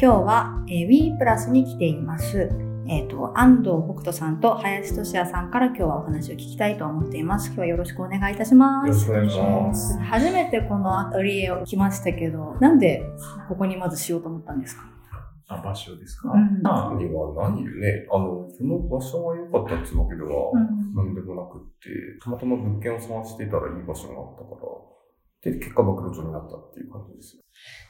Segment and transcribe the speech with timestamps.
[0.00, 2.48] 今日は、えー、We プラスに来ています。
[2.86, 7.46] えっ、と、安藤北斗さんと林俊也さんから今日はお話を聞きたいと思っています。
[7.48, 8.86] 今日はよろしくお願いいたします。
[8.86, 9.98] よろしくお願いします。
[9.98, 13.02] 初めてこのアトリエを来ましたけど、なんで
[13.48, 14.84] ここにまずしようと思ったんですか？
[15.48, 21.88] あ、場所ですか、うんは何でね、あの、この場所が良かったってわけではうん何でもなくって、
[22.22, 24.97] たまたま物件を探していたらいい場所があったから、
[25.42, 27.42] で、結果暴露町になったっていう感じですよ。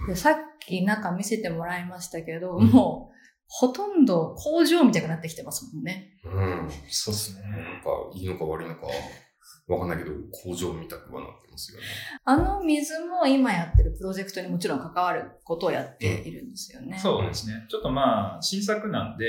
[0.06, 6.18] でさっき中見せてもらいましたけど、もうほとんど工場みたいになってきてますもんね。
[6.24, 6.68] うん。
[6.88, 7.42] そうですね。
[7.42, 8.86] なんか、いいのか悪いのか、
[9.68, 10.12] わかんないけど、
[10.44, 11.86] 工場みたくはなってますよね。
[12.24, 16.98] あの水も今やってるプロジェクトにもちろん関わることをやっているんですよね。
[16.98, 17.66] そうですね。
[17.70, 19.24] ちょっとまあ、新作なんで、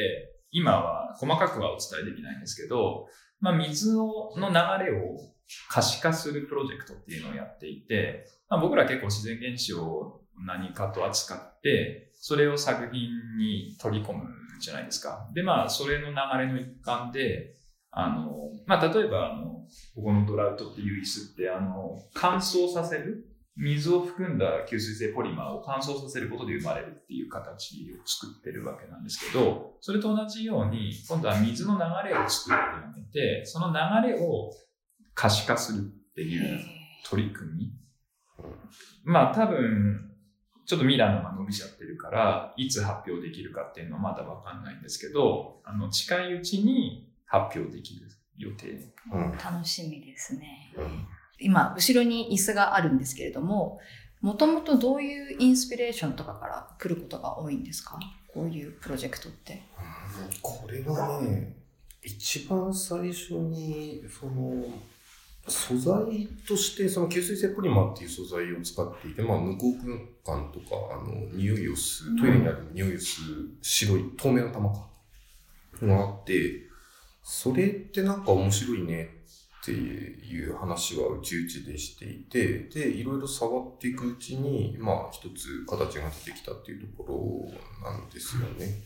[0.51, 3.07] 今は細かくはお伝えできないんですけど、
[3.39, 4.55] まあ、水をの流
[4.85, 5.33] れを
[5.69, 14.23] 可視化するプロジェクトっていうのをやっていて、まあ、僕ら結構自然現象を何かと扱って、それを作品に取り込む
[14.59, 15.29] じゃないですか。
[15.33, 17.55] で、まあ、それの流れの一環で、
[17.91, 19.65] あの、まあ、例えば、あの、
[19.95, 34.51] ここのドラウトっていう椅子って、あの、乾燥させる水を含んだ吸水性ポリマーを乾燥させることで生まれるっていう形を作ってるわけなんですけど、それと同じように、今度は水の流れを作ってあげて、その流れを
[35.19, 35.81] 可視化するっ
[36.15, 36.59] ていう
[37.03, 37.73] 取り組み。
[39.03, 40.11] まあ多分、
[40.65, 48.93] ちょっとミラノが伸びちゃってるから、いつ発表できるかっていうのはまだわかんないんですけど、あの、近いうちに発表できる予定。
[49.11, 49.37] うん。
[49.37, 50.73] 楽しみですね。
[50.77, 51.05] うん
[51.41, 53.79] 今、後ろに椅子があるんですけれども、
[54.21, 57.97] もともとどういうインスピレーションとかから来ることが多いんですか？
[58.33, 59.61] こういうプロジェクトって。
[60.41, 61.55] これはね、
[62.03, 64.65] 一番最初に、その、
[65.47, 74.89] 素材として、その吸水性ポリマーっていう素材を使っていて、まあ、無効空間とか、あの、匂いを吸う、トイレにある匂いを吸う白い透明な玉か、
[75.81, 76.67] があって、
[77.23, 79.09] それってなんか面白いね
[79.61, 87.51] っていう話はうちうちでしていて、で、いろいろ触っていくうちに、まあ、一つ形が出てきたっていうとこ
[87.83, 88.83] ろなんですよね。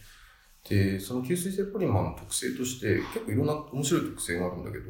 [0.68, 4.86] で、その吸水性ポリマーの特性として、結構いろんな面白い特性があるんだけど、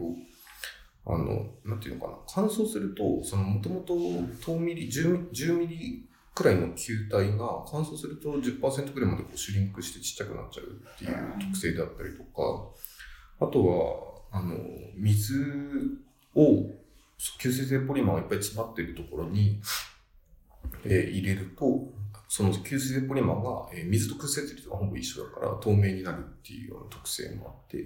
[1.05, 12.69] あの、なんていうのかな、乾燥すると、そのもともと10ミリ、10ミリ、10ミリくらいの球体が乾燥すると10%くらいまでこうシュリンクしてちっちゃくなっちゃうっていう特性であったりとか、
[13.39, 14.57] あとは、あの、
[14.95, 15.35] 水
[16.35, 16.71] を、
[17.39, 19.61] 吸水性ポリマーがいっぱい詰まっているところに、
[20.85, 21.92] えー入れると、
[22.35, 27.77] その吸水性ポリマーが、えー水と屈折率がほぼ一緒だから透明になるっていうような特性もあって、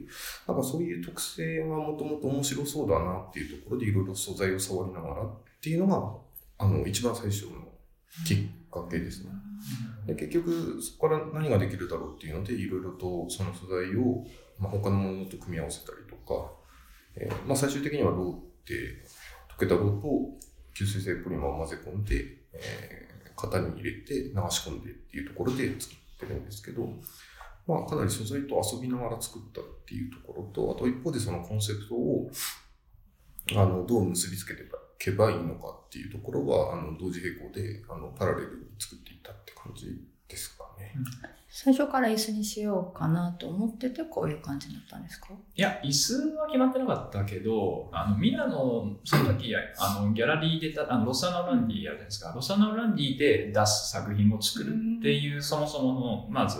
[0.47, 5.29] なんかそういう特性がもともと面白そうだなっていうところでいろいろ素材を触りながらっ
[5.61, 7.67] ていうのが、あの、一番最初の
[8.25, 8.37] きっ
[8.71, 9.31] かけですね。
[10.05, 14.23] で結局、そこから何ができるだろうっていうので、いろいろとその素材を、
[14.57, 16.53] まあ、他のものと組み合わせたりとか、
[17.17, 18.73] えーまあ、最終的にはローって
[19.57, 20.07] 溶けたローと
[20.73, 22.15] 吸水性ポリマーを混ぜ込んで、
[22.53, 23.06] えー
[23.37, 26.89] 型に入れて流し込んでっていうところで作ってるんですけど、
[27.67, 32.29] まあ、かなり素材と遊びながら作ったっていうところと、あと一方でそのコンセプトを
[33.55, 34.65] あのどう結びつけてい
[34.99, 39.85] けばいいのかっていうところは、あの同時並行であのパラレルに作っていったって感じ
[40.27, 40.93] ですかね。
[41.49, 45.29] 最初から椅子にしようかなと思ってて、こういう感じだったんですか？
[45.55, 52.31] いや、椅子は決まってなかったけど、あの、ミラノ、その時、あの、ギャラリーでた、あの、ロサナウランディあるじゃないですか。
[52.35, 56.59] ロサナウランディで出す作品を作るっていう、そもそもの、まず、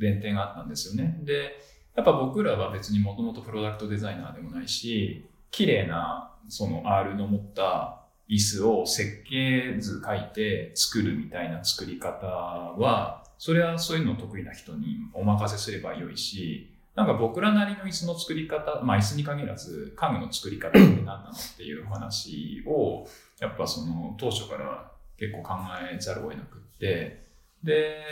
[0.00, 1.20] 前提があったんですよね。
[1.24, 1.58] で、
[1.94, 23.06] やっぱ僕らは別にもともとプロダクトデザイナーでもないし、綺麗な、その R の持った椅子を設計図書いて作るみたいな作り方は、それはそういうの得意な人にお任せすればよいし、なんか僕らなりの椅子の作り方、まあ椅子に限らず家具の作り方って何なのっていう話を、
[23.38, 25.54] やっぱその当初から結構考
[25.94, 27.24] えざるを得なくって、
[27.62, 28.02] で、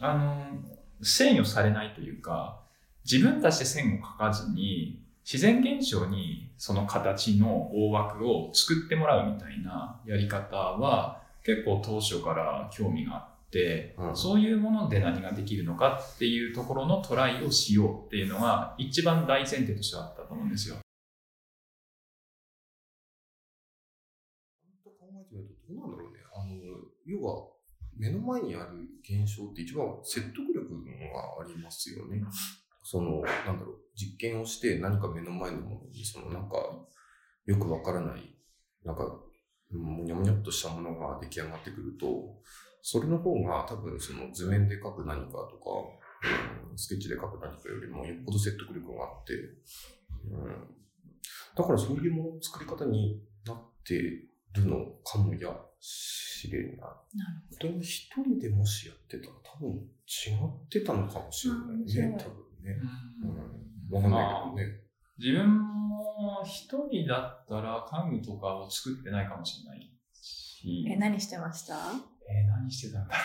[0.00, 0.46] あの、
[1.02, 2.60] 制御されないというか、
[3.04, 20.76] 自分たちで線を描かずに、自然現象にその形の大枠を作ってもらうみたいなやり方は結構当初から興味があって、うんそういうもので何ができるのかっていうところのトライをしようっていうのが一番大前提としてあったと思うんですよ。
[24.84, 26.18] と考えてみると、どうなんだろうね。
[26.34, 26.52] あの、
[27.04, 27.48] 要は、
[27.96, 32.22] 目の前にある現象って一番説得力がありますよね。
[32.82, 36.56] その、なんだろう、実験をして何か目の前のものに、そのなんか、
[37.46, 38.34] よくわからない、
[38.84, 39.20] なんか、
[39.72, 42.40] もにゃもにゃっとしたものが出来上がってくると、
[42.82, 45.70] それの方が多分その図面で描く何かとか、
[46.22, 49.34] うんスケッチで描く何かよりもよっぽど説得力があって、
[50.30, 50.76] うん、
[51.56, 55.50] だからそういうものの作り方になってるのかもや
[55.80, 56.76] しれない。
[56.76, 56.86] な
[57.58, 62.76] るでも一人でもしやってたら多分違ってたのかもしれないね、多分ね。
[63.90, 64.80] わかんないけどね。
[65.18, 65.58] 自分
[65.88, 71.74] も一人だったら家具とかを作ってないかもしれないし、え、何してました？
[71.74, 73.20] えー何してたんだろ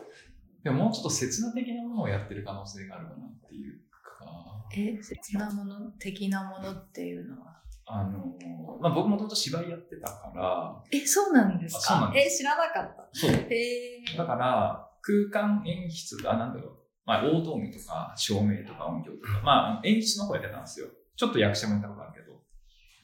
[0.00, 0.64] う。
[0.64, 3.80] でももうちょっと刹那的なものをやってる可能性があるかなっていう
[4.18, 7.62] か、え、切なもの的なものっていうのは？
[7.90, 8.36] あの、
[8.80, 13.08] まあ、僕もともと芝居やってたから、え、そうなんですあそうなんでえ、知らなかった。
[13.12, 13.30] そう。
[13.30, 16.77] へだから、空間演出、あ、なんだろう。
[17.08, 20.88] まあ、大道具とか、照明とか音響とか、まあ、演出の方やってたんですよ。
[21.16, 22.38] ちょっと役者もやったことあるけど。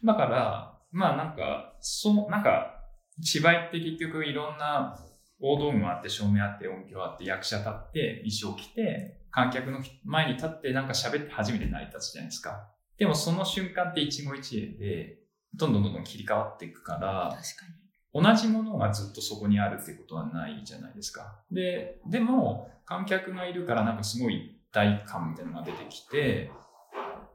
[0.05, 2.83] だから、まあなんか、その、なんか、
[3.23, 4.95] 芝居って結局いろんな
[5.41, 12.69] 大道具もあって、照明あって、音響あって、役者立って、衣装着て、観客の前に立ってなんか喋って初めて成り立つじゃないですか。
[12.99, 15.19] でもその瞬間って一期一会で、
[15.55, 17.67] どんどんどんどん切り替わっていくから、確か
[18.14, 21.40] 同じものがずっとそこにあるってことはないじゃないですか。
[21.50, 26.52] で、でも、観客がいるからなんかすごい一体感みたいなのが出てきて、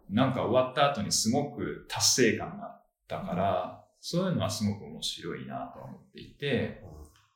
[0.09, 6.81] なんか終わった後にすごく達成感があったから、そういうのはすごく面白いなと思っていて、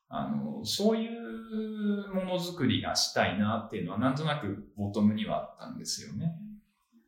[0.07, 6.36] あの、そういうものづくりがしたいなっていうのはなんとなくボトムにはあったんですよね。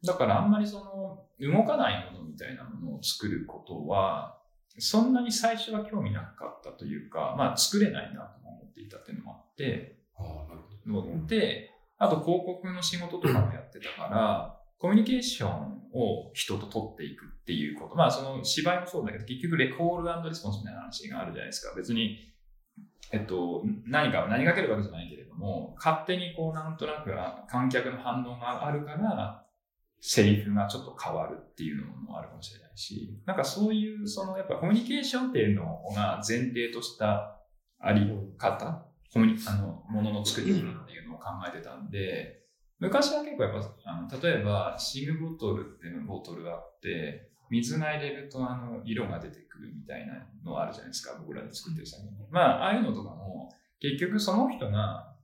[0.03, 4.38] だからあんまりその動かないものみたいなものを作ることは、
[4.77, 10.62] そんなに最初は興味なかったというか、まあ作れないなと思っていたっていうのもあって、ああ、なる
[10.92, 11.25] ほど。
[11.27, 17.95] で、あと広告の仕事とかもやってたから、コミュニケーションを人と取っていくっていうこと。
[17.95, 21.74] まあその芝居もそうだけど、結局レコールレスポンスみたいな話があるじゃないですか。
[21.75, 22.33] 別に、
[23.12, 27.12] えっと、何か、何がけるわけじゃないけれども、勝手にこうなんとなく
[27.50, 29.44] 観客の反応があるから、
[30.07, 37.41] セリフがちょっと変わるっていうのもあるかもしれないし、なんかそういう、そのやっぱコミュニケーションっていうのが前提とした
[37.79, 38.07] あり
[38.37, 42.43] 方、コミュニあの、ものの作り方っていうのを考えてたんで、
[42.77, 52.11] 昔は結構やっぱ、あの例えば、シグボトルっていうのボトルがあって、水が入れるとあの、色が出てくるみたいなのあるじゃないですか、僕らで作ってる作品。
[52.29, 53.49] まあ、ああいうのとかも、
[53.79, 55.14] 結局その人が、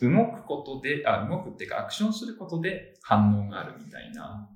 [0.00, 4.48] 動くことで、あ、動くっていうかアクションすることで反応があるみたいな、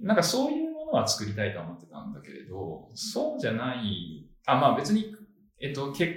[0.00, 5.14] なんかそういうものは作りたいと思ってたんだけれど、そうじゃない、あ、まあ別に、
[5.60, 6.14] えっと、結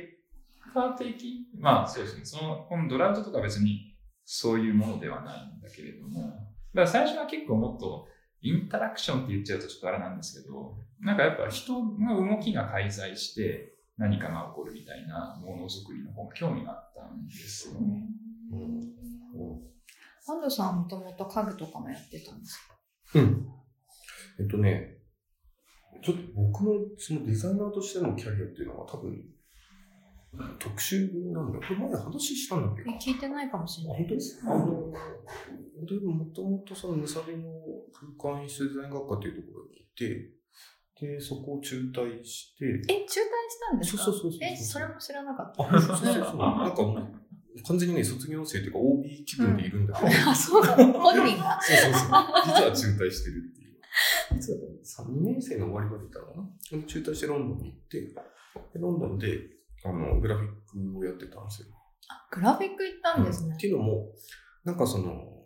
[0.73, 6.41] 果的、まあそうですね、その、このドラフトとか別にそういうものではないんだけれども、だか
[6.73, 8.07] ら最初は結構もっと
[8.41, 18.03] インタラクションって言っちゃうとちょっとあれなんですけど、なんかやっぱ人の動きが介在して何かが起こるみたいなものづくりの方が興味があったんですよね。
[18.51, 19.69] うんうん
[20.27, 22.57] 安藤さんはもともと家具とかもやってたんです
[23.13, 23.19] か？
[23.19, 23.47] うん。
[24.39, 24.99] えっとね、
[26.03, 29.25] ちょっと僕のそのデザイナーとしてのキャリアっていうのは多分、
[30.59, 31.63] 特殊なんだよ。
[31.67, 32.83] これ前話したんだっけ？
[32.87, 34.39] え聞いてないかもしれあ本当です。
[34.45, 34.91] あの、
[35.87, 37.49] でもともとそのムサビの
[38.19, 40.31] 空間演出デザイン学科っていうところにいて、
[41.01, 43.19] で、そこを中退して、え、中退し
[43.71, 44.03] たんですか？
[44.03, 45.75] そうそうそうそうえ、それも知らなかった。
[45.75, 46.37] あ、そうそうそう。
[46.37, 46.83] なんか
[47.67, 50.93] 完全にね、卒業生というか OB 気分でいるんだけど、あ、そうなの？
[50.93, 51.59] 本人が？
[51.61, 52.09] そうそうそう。
[52.45, 53.79] 実は中退してるっていう。
[54.35, 56.77] 実は2年生の終わりまでいたのかな？
[56.79, 58.15] で中退してロンドンに行って、で
[58.75, 59.39] ロンドンで
[59.83, 60.51] あのグラフィッ
[60.93, 61.67] クをやってたんですよ。
[62.31, 63.57] グラフィック行ったんですねっ。
[63.57, 64.11] ていうのも、
[64.63, 65.39] なんかその、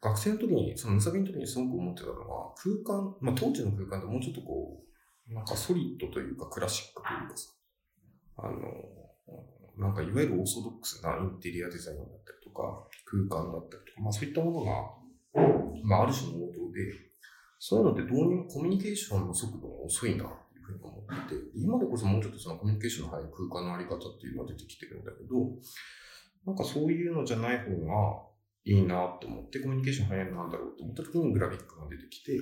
[0.00, 4.80] 学生の時に、そのムサビの時にすごく思ってたのは、空間、まあ当時の空間ってもうちょっとこ
[5.28, 7.50] う、なんかソリッドというかクラシックというかさ、
[8.38, 8.58] あの、
[9.78, 14.72] なんかいわゆるオーソドックスなインテリアデザインだったりとか、空間だったりとか、まあそういったものが、
[15.84, 16.92] まあある種の応答で、
[17.58, 25.34] そういうのってどうにもコミュニケーションの速度が遅いなっていうふうに思ってて、今でこそもうちょっとそのコミュニケーションの速い空間のあり方っていうのが出てきてるんだけど、
[26.46, 28.22] なんかそういうのじゃない方が
[28.64, 32.32] いいなと思って、コミュニケーション早いのなんだろうと思った時にグラフィックが出てきて、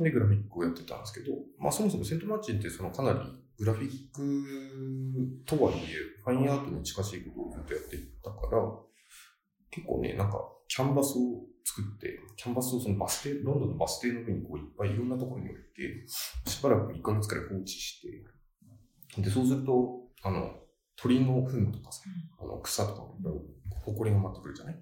[0.00, 3.18] で、グラフィックをやってたんですけど、まあそもそもセントマーチンってそのかなり
[3.58, 5.78] グラフィックとはいえ、
[6.24, 8.62] ファインアートに近しいことをずっとやってたから、
[9.70, 10.38] 結構ね、なんか
[10.68, 16.06] キャンバスを作って、キャンバスをそのバス停、ロンドンのバス停の上にこういっぱいいろんなところに置いて、
[16.50, 20.60] しばらく1ヶ月くらい放置して、で、そうすると、あの、
[20.96, 22.02] 鳥の糞とかさ、
[22.40, 23.02] あの草とか、
[23.84, 24.76] ほこりが舞ってくるじゃない？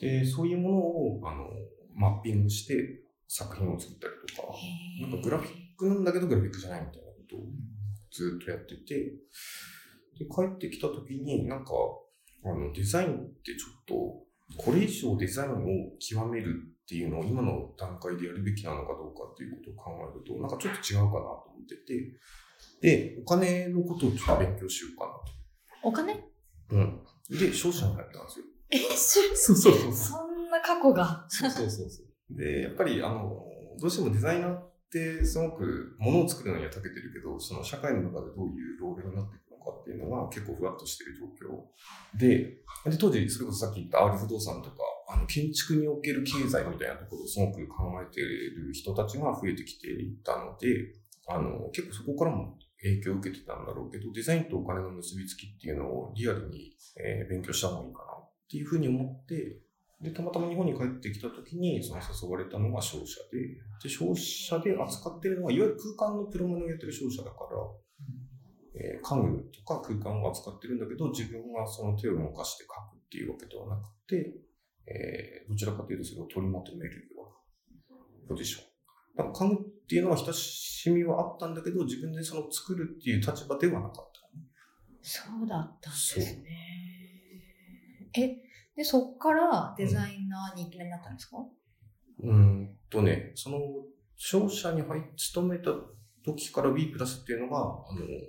[0.00, 1.48] で、そういうものを、あの、
[1.94, 4.48] マッピングして作品を作ったりとか、
[5.00, 7.40] なんかグラフィックなんだけどグラフィックじゃないみたいなことを
[8.10, 9.12] ずっとやってて、
[10.18, 11.72] で、帰ってきた時に、なんか、
[12.44, 13.94] あの、デザインってちょっと、
[14.56, 22.12] これ以上デザインを極めるっていうのを今の段階でやるべきなのかどうかっていうことを考えると、なんかちょっと違うかなと思ってて、
[22.80, 25.22] で、お金のことをちょっと勉強しようかなと。
[25.82, 26.24] お金？
[26.70, 27.00] うん。
[27.28, 28.44] で、商社に入ったんですよ。
[28.70, 31.26] え、そうそうそうそんな過去が？
[31.28, 32.36] そうそうそうそう。
[32.36, 33.44] で、やっぱり、あの、
[33.80, 39.40] どうしてもデザイナーってすごく物を作るのには長けてるけど、その社会の中でどういうロールになってい
[39.86, 42.18] っていうのが結構ふわっとしてる状況。
[42.18, 42.58] で、
[42.90, 44.76] で、当時、それこそさっき言った R 不動産とか、
[45.08, 50.92] あの、建築における経済みたいなところをすごく考えている人たちが増えてきていたので、
[51.28, 59.60] あの、結構そこからも影響を受けてたんだろうけど、デザインとお金の結びつきっていうのをリアルに、えー勉強した方がいいかなっていうふうに思って、
[60.00, 63.38] で、たまたま日本に帰ってきた時に、その誘われたのが商社で、
[63.82, 67.56] で、商社で扱ってるのは、いわゆる空間のプロマネをやってる商社だから、
[68.76, 74.34] えー家具とか空間を扱ってるんだけど、自分がその手を動かして書くっていうわけではなくて、
[74.86, 77.22] えーどちらかというとそれを取りまとめるよ
[77.90, 78.62] うなポジション。
[79.16, 84.16] だから家具っていうのは親しみはあったんだけど、自分でその作るっていう立場ではなかった。
[85.08, 86.42] そうだったんですね。
[88.16, 88.42] え、
[88.74, 91.36] で、そっからデザイナーにいきなりなったんですか、
[92.18, 93.58] うーんとね、その、
[94.16, 95.70] 商社に入っ勤めた
[96.26, 97.86] 時から B プラスっていうのが、あの、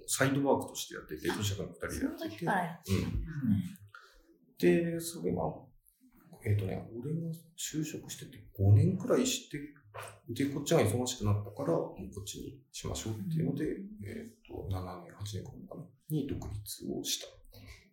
[0.08, 2.46] サイドワークとしてやってて、当社が二人でやってて。
[2.46, 2.52] うん。
[4.94, 5.42] で、それが、
[6.46, 9.58] えっ、とね、俺が就職してて5年くらいして、
[10.30, 13.66] で、こっちが忙しくなったから、もうこっちにしましょうっていうので、
[14.06, 17.28] えっ、と、7年、8年間かな、に独立をした。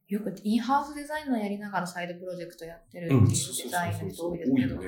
[0.07, 3.35] よくインハウスデザイナーやりながらサイドプロジェクトやってるっていうデ
[3.71, 4.83] ザインの人多いですけど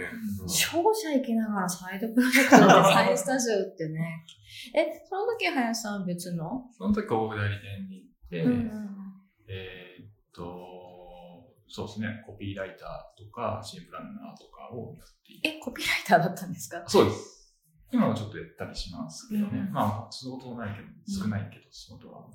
[0.49, 4.25] 商社行きながらサイドプロジェクトでデザインスタジオってね。
[4.75, 6.69] え、その時林さんは別の？
[6.77, 8.71] その時広告代理店に行って、うんうん
[9.49, 10.43] えーっと、
[11.69, 15.49] そうですね、コピーライターとか、シーンプランナーとかをやっていて。
[15.49, 16.85] え、コピーライターだったんですか？
[16.87, 17.55] そうです。
[17.91, 19.61] 今はちょっとやったりしますけどね。
[19.67, 20.89] うんまあ、仕事ないけど、
[21.25, 22.27] 少ないけど、仕事は。
[22.27, 22.33] うん。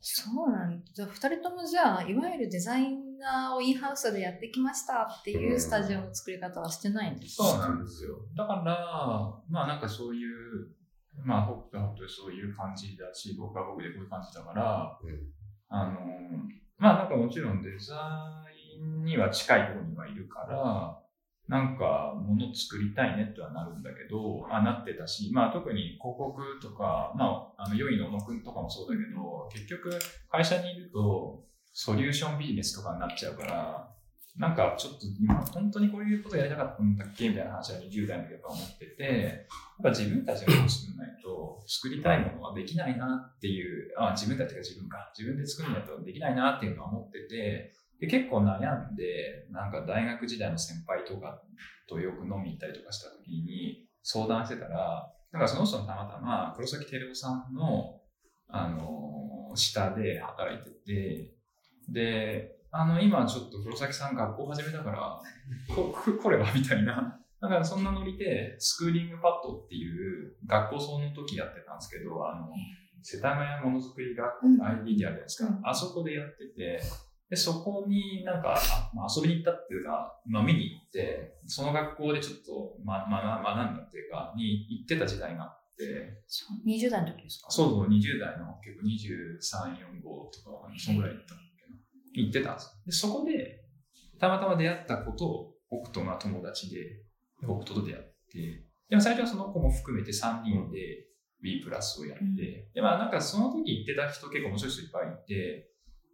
[0.00, 1.06] そうなんだ。
[1.06, 7.44] 二人ともじゃあ、いわゆるデザイナーをインハウスでやってきましたっていうスタジオの作り方はしてないんですか？
[7.44, 8.16] そうなんですよ。
[8.34, 8.62] だから、
[9.50, 10.68] まあなんかそういう、
[11.22, 15.18] まあ僕は本当にそういう感じだし、僕は僕でこういう感じだから、うん
[15.68, 16.00] あの、
[16.78, 18.42] まあなんかもちろんデザ
[18.78, 20.98] インには近いところにはいるから、
[21.50, 29.98] なんか物作りたいねってはなるんだけど、あ、なってたし、まあ特に広告とか、まあ、あの、良いの小野くんとかもそうだけど、結局
[30.30, 31.42] 会社にいると、
[31.72, 33.90] ソリューションビジネスとかになっちゃうから、
[34.36, 51.42] なんかちょっと今本当にこういうことやりたかったんだっけみたいな話は20代の時やっぱ思ってて、やっぱ自分たちがもの作らないと作りたいものはできないなっていう、あ自分たちが自分か、自分で作るんだとできないなっていうのは思ってて、で結構悩んで、なんか大学時代の先輩とか
[51.88, 58.00] とよく飲み行ったりとかした時に相談してたら、なんかその人のたまたま黒崎照夫さんの、
[58.48, 61.34] あの下で働いてて、
[61.92, 65.20] で、あの、今ちょっと黒崎さん学校始めたから、
[65.74, 67.20] こ、こ これはみたいな。
[67.40, 72.48] だからそんなノリで、スクーリングパッドっていう学校その時やってたんですけど、あの、
[73.02, 75.48] 世田谷ものづくり学うん校 ID であるじゃないですか。
[75.48, 76.80] うんあそこでやってて、
[77.30, 87.50] で、そこになんか、あまあ、遊びに行ったっていうか、まあ見に行って、その学校でちょっと、ま、ま、学んだっていうか、に行ってた時代があって、そう20代の時ですか？
[87.50, 92.70] そうそう、20代の結構23、4、5とかそのぐらいだったんだけど、行ってたんですよ。
[92.86, 93.64] で、そこで、
[94.18, 96.82] たまたま出会った子と、僕とが友達で、
[97.40, 101.06] で僕と出会って、でも最初はその子も含めて3人で
[101.40, 102.34] B プラスをやって、うん。
[102.36, 105.69] で、まあなんかその時行ってた人結構面白い人いっぱいいて、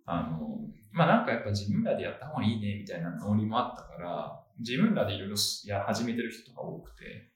[0.06, 0.58] あの、
[0.92, 5.36] まあなんかやっぱ自分らでやった方がいいねみたいなノリもあったから、自分らでいろいろ
[5.66, 7.32] や始めてる人とか多くて、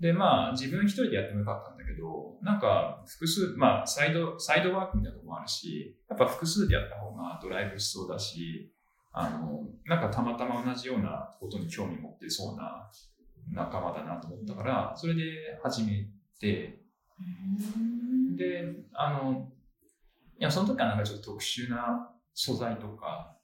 [0.00, 8.72] で、まあ、自分一人でやってもよかったんだけど、なんか、複数、まあ、サイド、サイドワークみたいなとこもあるし、やっぱ複数でやった方がドライブしそうだし、
[9.12, 12.90] あの、なんかたまたま同じようなことに興味持ってそうな
[13.52, 15.22] 仲間だなと思ったから、それで
[15.62, 16.08] 始め
[16.40, 16.80] て、
[18.36, 19.48] で、あの、
[20.38, 23.36] いや、その時はなんかちょっと特殊な素材とか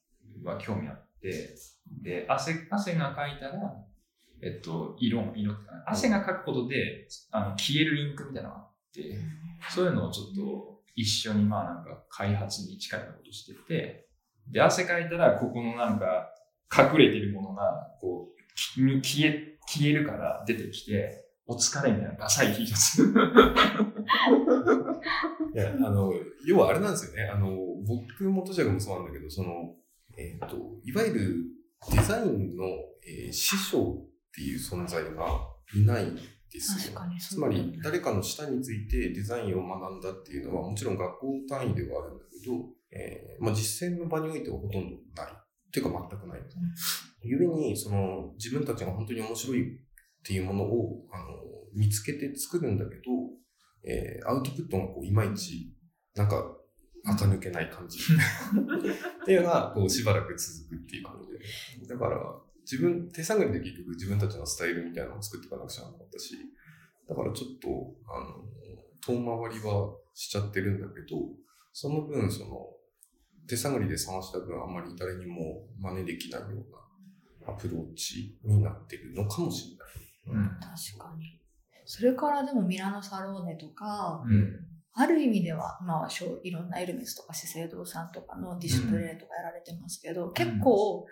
[0.44, 1.54] は興味あって、
[2.02, 3.76] で、汗、汗がかいたら、
[4.42, 9.18] えっと、色も、色ってか汗がかくことで、あの、消えるインクみたいなのがあって、
[9.68, 14.08] そういうのをちょっと一緒にまあなんか開発に近いことしてて、
[14.48, 16.32] で、汗かいたら、ここのなんか
[16.76, 23.14] 隠れてるものが、こう、消え、消えるから出てきて、お疲れみたいなダサい T シャツ。
[25.54, 26.12] いや、あの、
[26.46, 27.24] 要はあれなんですよね。
[27.24, 29.74] あの、僕もとしゃくもそうなんだけど、その、
[30.16, 31.44] えっ、と、いわゆる
[31.92, 32.64] デザインの、
[33.06, 35.10] えー師匠っていう存在が
[35.74, 37.00] いないんですよ。
[37.18, 42.54] つまり、誰かの下についてデザインを学んだっていうのは、もちろん学校単位ではあるんだけど、
[42.92, 45.32] えーまあ、実践の場においてはほとんどない。
[45.70, 46.40] っていうか全くない。
[47.22, 49.80] ゆえに、その、自分たちが本当に面白いっ
[50.24, 51.26] ていうものを、あの、
[51.74, 53.02] 見つけて作るんだけど、
[53.84, 55.74] えーアウトプットがこう、いまいち、
[56.14, 56.56] なんか、
[57.04, 57.98] 垢抜けない感じ。
[59.22, 61.86] っていうのが、こう、しばらく続くっていう感じで。
[61.86, 66.36] だから、自分、手探りで結局自分たちのスタイルみたいなのを作っていかなくちゃなかったし、
[67.08, 67.68] だからちょっと、
[68.06, 68.44] あの、
[69.00, 71.30] 遠回りはしちゃってるんだけど、
[71.72, 72.68] その分、その、
[73.48, 79.76] 手探りで探した分、あんまり誰にも真似できないようなアプローチになってるのかもし
[80.26, 80.44] れない。
[80.44, 80.60] うん。
[80.60, 81.39] 確かに。
[81.92, 84.60] それからでもミラノサローネとか、うん。
[84.92, 91.04] ある意味では、まあ、しょういろんなエルメスとか資生堂さんとかのディスプレイとかやられてますけど、結構、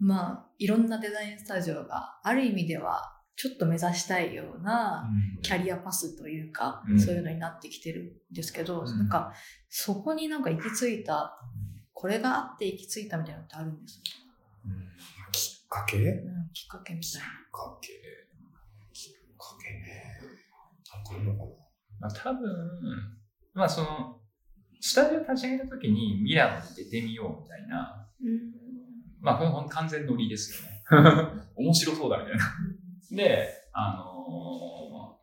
[0.00, 5.08] まあ、いろんなデザインスタジオがある意味では、ちょっと目指したいような
[5.42, 7.00] キャリアパスというか、うん。
[7.00, 8.98] そういうのになってきてるんですけど、うん。
[8.98, 9.32] なんか、
[9.68, 11.38] そこになんか行き着いた、
[11.92, 14.00] これがあって行き着いたみたいなのってあるんです
[15.30, 15.98] きっかけ？
[15.98, 17.26] きっうん、きっかけみたいな。
[17.52, 17.92] かけ。
[21.14, 21.44] るのかな
[21.98, 22.40] まあ、多分、
[23.54, 24.20] まあその、
[24.80, 28.06] スタジオ立ち上げた時にミラノに出てみようみたいな、
[29.20, 30.82] まあこれほんと完全ノリですよね。
[31.56, 32.44] 面白そうだみたいな。
[33.10, 34.16] で、あのー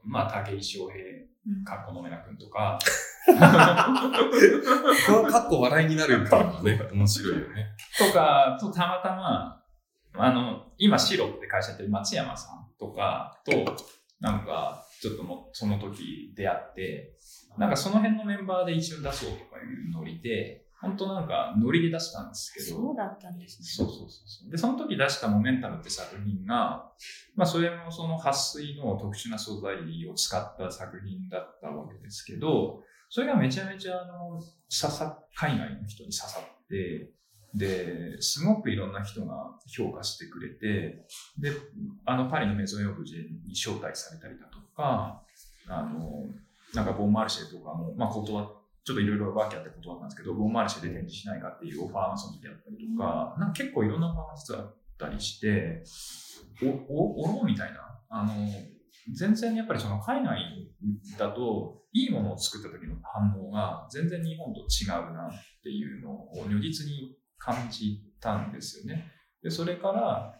[0.06, 2.80] まあ武井翔平、うんかっこのめなくんとか、
[3.26, 7.68] このカッコ笑いになるっていうのがね、面白いよね。
[7.98, 9.62] とかとたまたま、
[10.16, 13.52] あの、今、シロって会社やってる松山さんとかと、
[14.20, 17.18] なんか、ちょっともうその時出会って、
[17.58, 23.66] なんかその辺のメンバーで一緒に出そうとかいうノリで、本当なんかノリで出したんですけど、そうだったんですね。
[23.68, 24.52] そうそうそうそう。
[24.52, 26.90] で、その時出したモメンタムって作品が、
[27.36, 29.76] まあそれもその撥水の特殊な素材
[30.10, 37.12] を使った作品だったわけですけど、それがめちゃめちゃあの、刺さ、海外の人に刺さって、
[37.54, 41.06] で、すごくいろんな人が評価してくれて、
[41.38, 41.52] で、
[42.06, 45.24] あのパリのメゾンオブジェに招待されたりだとか、
[45.68, 46.26] あの、
[46.74, 55.84] なんかボンマルシェとかも、まあ断っちょっといろいろわけあって断ったんですけど、ボンマルシェで展示しないかっていうオファーがその時あったりとか、なんか結構いろんなオファーが実はあったりして、
[56.62, 57.80] お、お、おろうみたいな。
[58.10, 58.34] あの、
[59.16, 60.38] 全然やっぱりその海外
[61.18, 65.32] だと、いいものを作った時の反応が全然日本と違うなっ
[65.64, 69.12] ていうのを如実に感じたんですよね。
[69.44, 70.34] で、それから、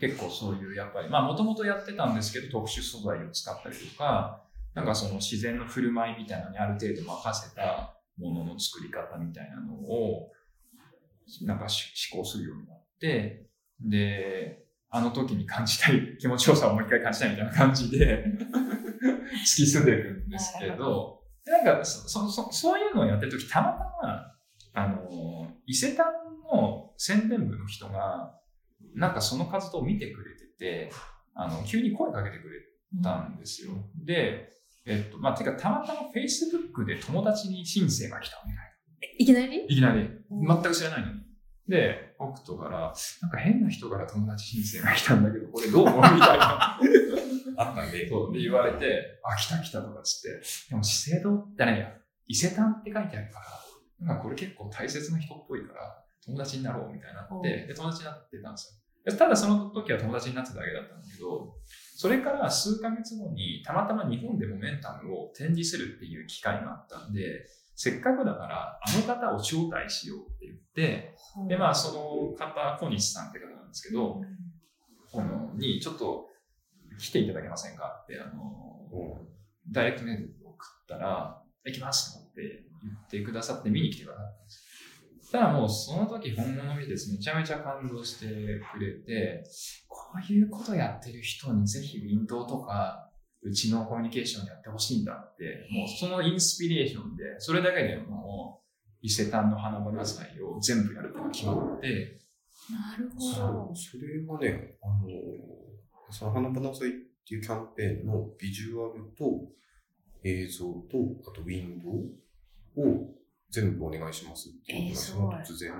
[0.00, 4.42] 結構そういうやっぱり、まあもともとやってたんですけど、特殊素材を使ったりとか、
[4.74, 10.30] なんかその自然の振る舞いみたいなのにある程度任せたものの作り方みたいなのを、
[11.42, 13.46] なんかし思考するようになって、
[13.80, 18.24] で、あの時に感じたい気持ちよさをもう一回感じたいみたいな感じで
[19.42, 24.32] 突き進んでるんですけど、なんかそそそそういうのをやってる時たまたま、
[24.74, 26.06] あの、伊勢丹
[26.50, 28.37] の宣伝部の人が、
[28.94, 30.92] なんかその活動を見てくれてて、
[31.34, 32.60] あの、急に声かけてくれ
[33.02, 33.72] たんですよ。
[34.04, 34.50] で、
[34.86, 39.58] えっと、まあ、てか、たまたま Facebook で友達に申請が来たみたいいきなり？
[39.58, 39.64] な。
[39.64, 40.00] いきなり。
[40.02, 41.20] うん全く知らないのに。
[41.68, 46.00] で、北斗から、なんか変な人から友達申請が来たんだけど、これどう思う？
[46.00, 46.78] みたいな。
[47.58, 48.06] あったね。
[48.08, 48.32] そう。
[48.32, 50.70] で、言われて、あ、来た来たとかっつって。
[50.70, 53.40] でも、資生堂ってね、伊勢丹って書いてあるか
[54.00, 59.12] ら、なんかこれ結構大切な人っぽいから、友達になろうみたいになって、で、友達になってたんですよ。
[59.12, 61.54] でただその時は友達になってただけだったんだけど、
[61.96, 71.14] それから数ヶ月後にたまたま日本でモメンタムを展示するっていう機会があったんで、せっかくだからあの方を招待しようって言って、
[71.48, 74.20] で、まあその方、小西さんって方なんですけど、
[75.10, 76.28] このにちょっと
[76.98, 78.02] 来ていただけませんか？
[78.02, 79.20] って、あの、
[79.70, 84.57] ダイレクトメールを送ったら、行きますって言ってくださって見に来てくださったんです
[85.32, 85.40] よ。
[85.40, 89.44] ただもうその時本物見てめちゃめちゃ感動してくれて、
[89.86, 93.10] こういうことやってる人にぜひウィンドウとか、
[93.42, 98.68] うちのコミュニケーションやってほしいんだって、もうそのインスピレーションで、それだけでもう
[99.00, 102.18] 伊勢丹の花々祭を全部やるって決まって、
[102.70, 103.76] なるほそどう。
[103.76, 105.08] それはね、あの、
[106.10, 106.92] その花々祭っ
[107.26, 109.48] ていうキャンペーンのビジュアルと
[110.24, 111.90] 映像と、あとウィンド
[112.82, 113.17] ウを
[113.50, 115.72] 全部お願いしますっていうのが、突然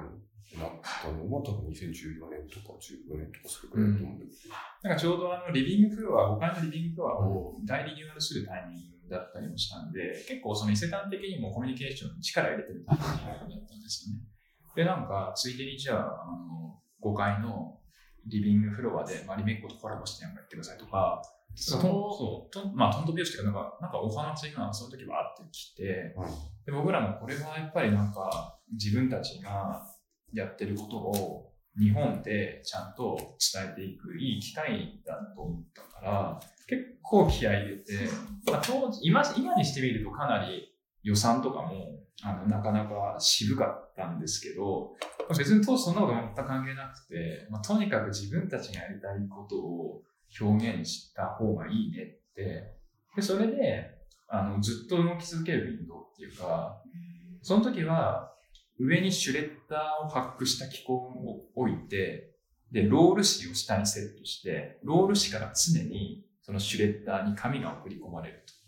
[0.57, 14.23] なったのは多分2014年とか15年とかそれくらいだと思うんだけど、 なんかちょうどあのリビングフロア、5階のリビングフロアを大リニューアルするタイミンだったりもしたんで、結構その伊勢丹的にもコミュニケーションに力入れてるタイミングだったんですよね。
[14.75, 17.81] で、なんか、ついでにじゃあ、あの、5階の
[18.27, 21.23] リビングフロアでマリメッコとコラボしてなんかやってくださいとか、
[21.55, 26.15] そうそう、とまあ、トント拍子というか、なんか、なんかお話がその時はあってきて、
[26.65, 29.83] で僕らもこれはやっぱりなんか自分たちが
[30.33, 33.17] やってることを日本でちゃんと
[33.53, 37.83] 伝えていくいい機会だと思ったから、結構気合い入れて、
[38.51, 44.95] まあ、当時今今にしてみるとかなり予算とかもあのなかなか渋かったんですけど、
[45.37, 50.03] 別に当時そんなこと全く関係なくて、まあ、とにかく自分たちがやりたいことを
[50.41, 52.75] 表現した方がいいねって、
[53.17, 56.83] でそれであのずっと動き続けるウィンドウっていうか、
[57.43, 58.33] その時は
[58.79, 62.35] 上にシュレッダーをパックした機構を置いて、
[62.71, 68.59] で、ロール紙を下にセットして、ロール紙から常にそのシュレッダーに紙が送り込まれると。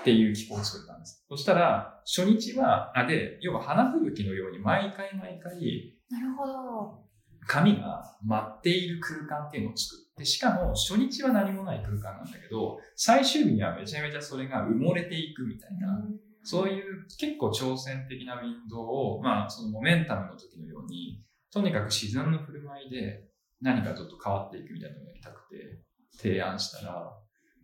[0.00, 1.24] っていう機構を作ったんです。
[1.28, 7.04] そしたら、初日は、あ、で、要は花吹雪のように毎回毎回、なるほど。
[7.46, 16.04] 紙が舞っている空間っていうのを作って、しかも初日は何もない空間なんだけど、最終日にはめちゃめちゃそれが埋もれていくみたいな、
[16.42, 23.24] そういう結構挑戦的なウィンドウを、まあそのモメンタムの時のように、とにかく自然の振る舞いで
[23.60, 25.82] 何かちょっと変わっていくみたいなのをやりたくて
[26.16, 27.12] 提案したら、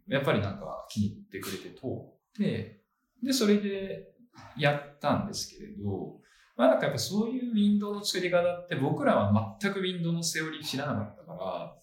[0.09, 2.83] やっぱりなんか気に入ってくれて通って、
[3.23, 4.07] で、それで
[4.57, 6.19] やったんですけれど、
[6.57, 11.77] まあなんかやっぱそういうウィンドウの作り方って僕らは全くウィンドウのセオリー知らなかったから、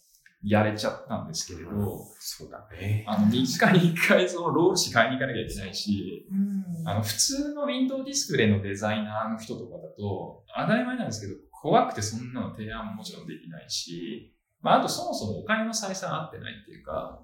[0.43, 1.71] やれちゃったんですけれど、
[2.19, 3.03] そうだね。
[3.07, 17.19] あの、3日に1回そのロール紙買いに行かなきゃいけないし、うんあの、普通のウィンドウディスプレイのデザイナーの人とかだと、当たり前なんですけど、怖くてそんなの提案ももちろんできないし、まあ、あとそもそもお金の採算合ってないっていうか、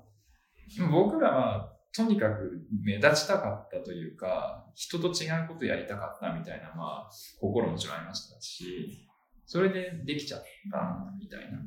[0.91, 9.08] 僕らはとにかく目立ちたかったというか、人と違うことやりたかったみたいな、まあ、心もちろんありましたし、
[9.45, 11.60] それでできちゃったみたいな。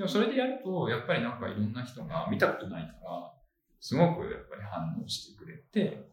[0.00, 3.30] でもそれでやると、やっぱりなんかいろんな人が見たことないから、
[3.80, 6.08] すごくやっぱり反応してくれて、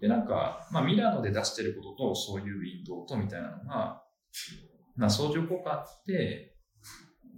[0.00, 4.02] で、なんか、まあ、ミラノで出してることと、そういうウィンドウとみたいなのが、
[4.96, 6.56] まあ、相乗効果って、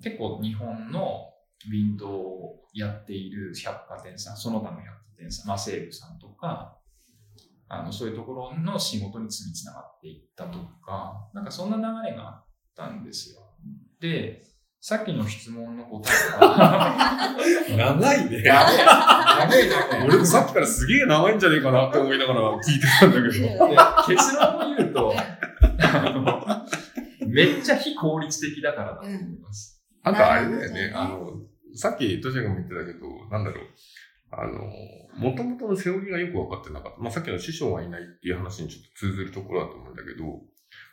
[0.02, 1.34] 結構日本の
[1.68, 6.78] ウィンドウをやっている百貨店さん、その他の百貨店さん、まあ、西武さんとか、
[7.68, 13.42] あの、そういうところの仕事につにつながっていったとか、なんかそんな流れがあったんですよ。
[14.00, 14.49] で、
[14.82, 17.36] さっきの質問の答えは、
[17.76, 18.42] 長いね。
[18.42, 23.32] 長い長い長い俺もさっきからすげえ長いんじゃねえかなって思いながら聞いてたんだけど。
[24.08, 25.12] で結論を言うと、
[25.82, 26.66] あ
[27.20, 29.84] のめっちゃ非効率的だからだと思います。
[30.02, 31.30] あとあれだよね、あの、
[31.74, 33.64] さっきトシヤがも言ってたけど、なんだろう。
[34.32, 37.00] あの、もともとのセオリーがよく分かってなかった。
[37.02, 40.40] まあ、さっきの師匠がいないっていう話にちょっと通ずるところだと思うんだけど、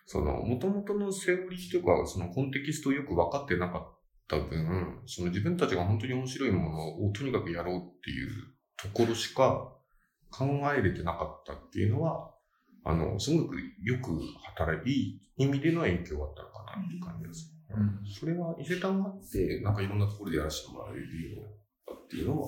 [0.07, 8.29] その、もともとのセオリーとか、そのコンテキストをよく分かってなかった分、その自分たちが本当に面白いものをとにかくやろうっていう
[8.77, 9.73] ところしか
[10.31, 12.31] 考えれてなかったっていうのは、
[12.85, 17.53] あの、すごくよく働い、いい意味での影響があったのかなっていう感じです。
[17.69, 21.51] うんそれは伊勢丹があって、なんかいろんなところでやらせてもらえるようになっ
[21.85, 22.47] たっていうのは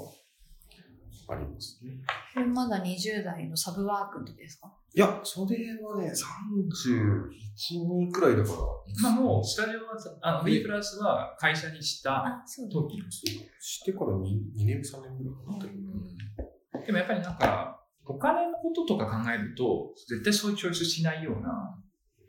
[1.33, 1.91] ありますね。
[2.33, 4.71] これまだ20代のサブワークの時ですか？
[4.93, 8.57] いや、それはね、31、2くらいだから。
[9.03, 12.71] まあもう、スタジオはさ、あの、B プラスは会社にしたあ、そうだ。
[12.73, 14.23] 時そうしてから 2,
[14.57, 21.77] 2年、3年ぐらいかなったけど、でもやっぱりなんか、お金のこととか考えると、絶対そういうチョイスしないような、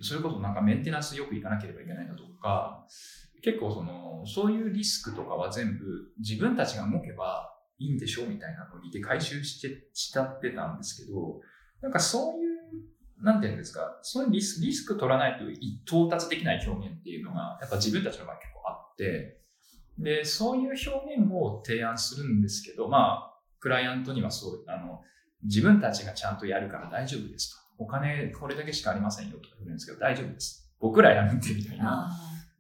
[0.03, 2.87] それこそなんかメンテナンスよく行かなければいけないだとか、
[3.43, 5.85] 結構その、そういうリスクとかは全部
[6.19, 7.50] 自分たちが動けば
[7.81, 8.27] いいんでしょ？
[8.27, 11.41] みたいなノリで回収して、しちゃってたんですけど、
[11.81, 15.51] なんかそういう、なんていうんですか、そういうリスリスク取らないと
[15.87, 19.41] 到達できない表現っていうのが、やっぱ自分たちの場合結構あって、
[19.99, 25.03] で、そういう表現を提案するんですけど、まあ、クライアントにはそう、あの、
[25.43, 27.85] 自分たちがちゃんとやるから大丈夫ですと。
[27.85, 30.71] お金これだけしかありませんよとか言うんですけど、大丈夫です。
[30.81, 32.09] 僕らやるんでみたいな。
[32.09, 32.11] あ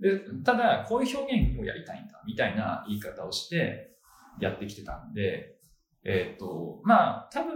[0.00, 3.96] で、ただ、こういう表現をやりたいんだ、みたいな言い方をして
[4.40, 5.56] やってきてたんで、
[6.04, 7.52] えっ、と、まあ、多分、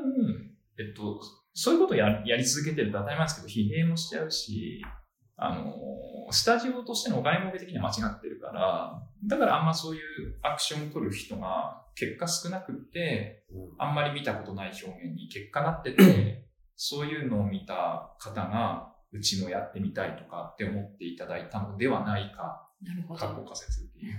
[0.79, 1.21] えっと、
[1.55, 4.85] そういうことをややり続けてると当たり前ですけど、疲弊もしちゃうし、
[5.37, 5.75] あの、
[6.31, 10.03] スタジオとしてのお金儲け的には間違ってるから、だからあんまそういう
[10.43, 13.45] アクションを取る人が結果少なくって、
[13.79, 23.45] あんまり見たことない表現に結果なってて、そういうのを見た方が、うちもやってみたいとかって思っていただいたのではないか、なるほ過去ど。
[23.45, 24.15] 仮説っていう。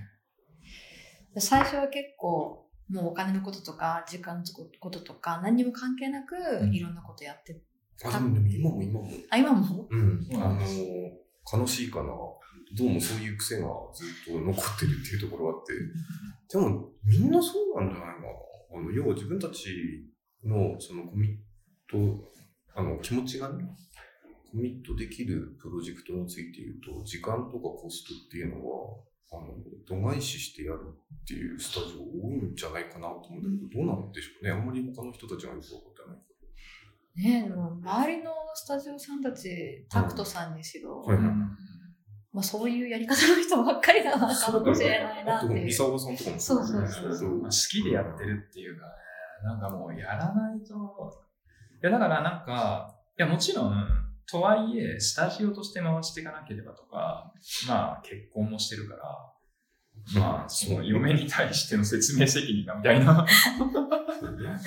[1.38, 4.43] 最初は結構、もうお金のこととか、時間の
[4.80, 6.36] こととか、何にも関係なく、
[6.71, 7.62] いろんなことやって、
[8.04, 9.10] あ、でもでも今も今も。
[9.30, 9.88] あ、今も？
[9.89, 10.28] うん。
[10.34, 12.10] あの悲しいかな。
[12.78, 15.74] どうもそういう癖がずっと残ってるっていうところがあって。
[16.52, 18.28] でも、みんなそうなんじゃないかな。
[18.80, 19.69] あの、要は自分たち
[20.43, 21.32] のそのコミッ
[21.89, 21.98] ト、
[22.76, 23.63] あの、気持ちがね、
[24.52, 28.98] コミットできるプロジェクトについて言うと、時間とかコストっていうのは、
[29.32, 29.56] あの、
[29.88, 30.82] 度外視してやる
[31.24, 34.52] っていうスタジオ多いんじゃないかなと思うんだけど、どうなんでしょうね。
[34.52, 36.26] あんまり他の人たちがよくわかってない
[37.16, 44.28] ねえ、でも周りのスタジオさんたち、タクトさんにしろ、はいまあそういうやり方の人ばっかりなのか
[44.60, 45.66] もしれないなあと、っていう。
[45.68, 48.92] 三沢さんとかもそうそうそうそうまあ好きでやってるっていうかね、
[49.44, 50.74] なんかもうやらないと、
[51.82, 53.88] いやだからなんか、いやもちろん、
[54.30, 57.32] とはいえ、スタジオとして回していかなければとか、
[57.68, 63.26] まあ結婚もしてるから、まあ その嫁に対しての説明責任がみたいな、まあ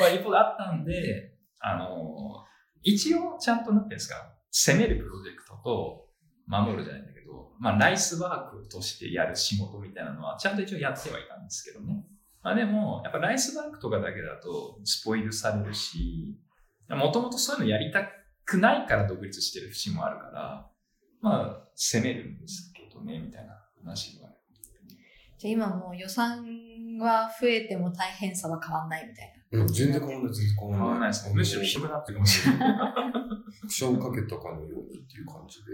[0.08, 2.44] 一方であったんで、あの、
[2.82, 6.08] 一応ちゃんとなってるんですか、攻めるプロジェクトと
[6.46, 12.06] 守るじゃないんだけど、まあライスワークとしてやる仕事みたいなのは、ちゃんと一応やってはいたんですけどね。
[12.42, 16.38] まあでも、やっぱライスワークとかだけだとスポイルされるし、
[16.88, 18.17] もともとそういうのやりたく
[18.56, 20.70] ないから独立してる節もあるから、
[21.20, 23.52] まあ攻めるんですけどね、みたいな
[23.84, 24.30] 話は。
[25.36, 26.44] じゃあ今もう予算
[26.98, 29.60] は増えても大変さは変わんないみたいな。
[29.60, 30.80] うん、全然変わんない、全然変わんない。
[30.80, 31.34] 変わらないですね。
[31.34, 33.68] むしろひどくなってるかもしれない。
[33.68, 35.64] くしゃをかけたかのようにっていう感じで。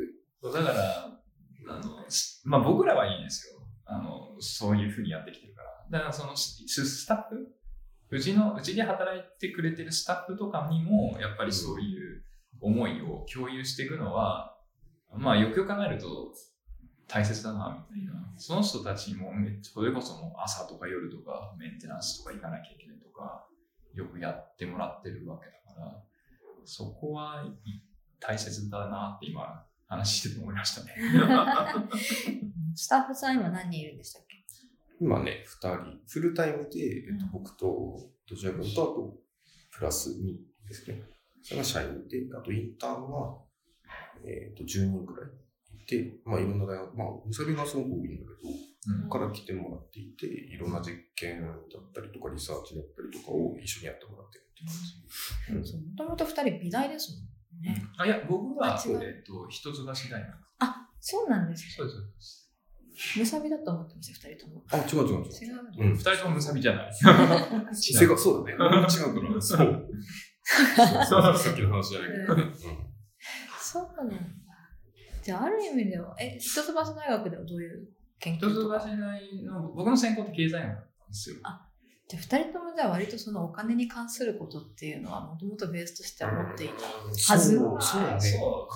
[0.42, 1.20] そうだから、
[1.68, 3.60] あの、すまあ僕らはいいんですよ。
[3.86, 5.68] あの、そういうふうにやってきてるから。
[5.90, 7.54] だからそのススタッフ
[8.10, 12.22] うちの、うちで働いてくれてるスタッフとかにも、やっぱりそういう
[12.60, 14.56] 思いを共有していくのは、
[15.12, 16.32] まあよくよく考えると
[17.06, 18.32] 大切だな、みたいな。
[18.36, 23.46] その人たちもめ、それこそもう朝とか夜とかメンテナンスとか行かなきゃいけないとか、
[23.94, 26.02] よくやってもらってるわけだから、
[26.64, 27.82] そこはい
[28.18, 30.94] 大切だなって今話してて思いましたね。
[32.74, 34.34] スタッフさん今何人いるんでしたっけ？
[35.00, 39.16] 今ね、二人、フルタイムで、えっと、僕と、どちら君と、あと、
[39.72, 40.36] プラス2
[40.68, 41.02] ですね。
[41.44, 43.38] それが社員で、あとインターンは、
[44.24, 45.30] えっと、10人くらい
[45.76, 48.50] いて、まあ、いろんな大学、まあ、むさびがすごく多いんだけど、
[48.86, 54.54] うんから来てもらっていて、いろんな実験だったりとか、リサーチだったりとかを一緒にやってもらってるっ
[55.48, 55.76] て感じ。
[55.76, 57.82] もともと二人美大ですもんね。
[57.96, 60.28] あ、いや、僕は、えっと、一橋大学。
[60.58, 62.44] あ、そうなんですそうですそうです。
[63.18, 64.64] むさびだと思ってました、二人とも。
[64.70, 65.32] あ、違う違う違う。
[65.32, 65.88] 違う。
[65.88, 66.92] うん二人ともむさびじゃない。
[67.74, 68.52] 正確、そうだね。
[68.52, 69.40] 違うから。
[69.40, 69.90] そう。
[70.46, 72.42] さっきの話じゃないけどね。
[72.42, 72.94] うん
[73.74, 74.14] そうなんだ。
[75.22, 77.88] じゃあ、ある意味では、え、一橋大学ではどういう
[78.20, 78.78] 研一橋究とか？
[78.78, 81.36] 大の、僕の専攻って経済学なんですよ。
[81.36, 86.74] じゃあ、二人ともじゃあ割とそのお金に関することっていうのはもともとベースとしては持っていた。
[87.32, 87.56] はず？
[87.56, 88.20] そうそうね。
[88.20, 88.74] そう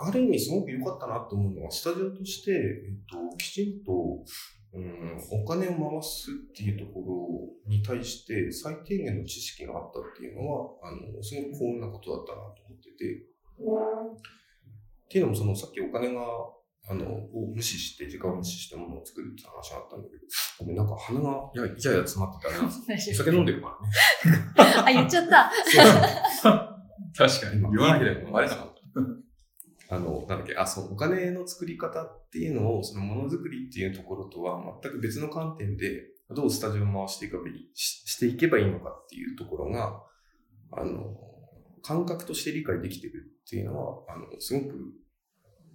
[0.00, 2.54] あの、ある意味すごく良かったなと思うのは、スタジオとして、え
[2.92, 4.24] っと、きちんと、
[4.74, 7.00] うん、お金を回すっていうとこ
[7.66, 13.32] ろに対して最低限の知識があったっていうのは、あの、すごく幸運なことだったなと思ってて、
[15.04, 16.22] っていうのも、その、さっきお金が、
[16.88, 20.22] あの、を無視して、時間を無視してものを作るって話があったんだけど、
[20.58, 23.78] ごめん、なんか鼻が、いや、いやいや詰まってたら、 お酒飲んでるか
[24.24, 24.86] らね。
[24.86, 25.52] あ、言っちゃった。
[27.14, 27.60] 確かに。
[27.60, 28.72] 言わなければバレなかった。
[29.92, 40.02] あの、なんだっけ、あ、そう、お金の作り方っていうのを、そのものづくりっていうところとは全く別の観点で、どうスタジオを回していけばいいししていけばいいのかっていうところが、
[40.70, 41.14] あの、
[41.82, 44.94] 感覚として理解できてるっていうのは、あの、すごく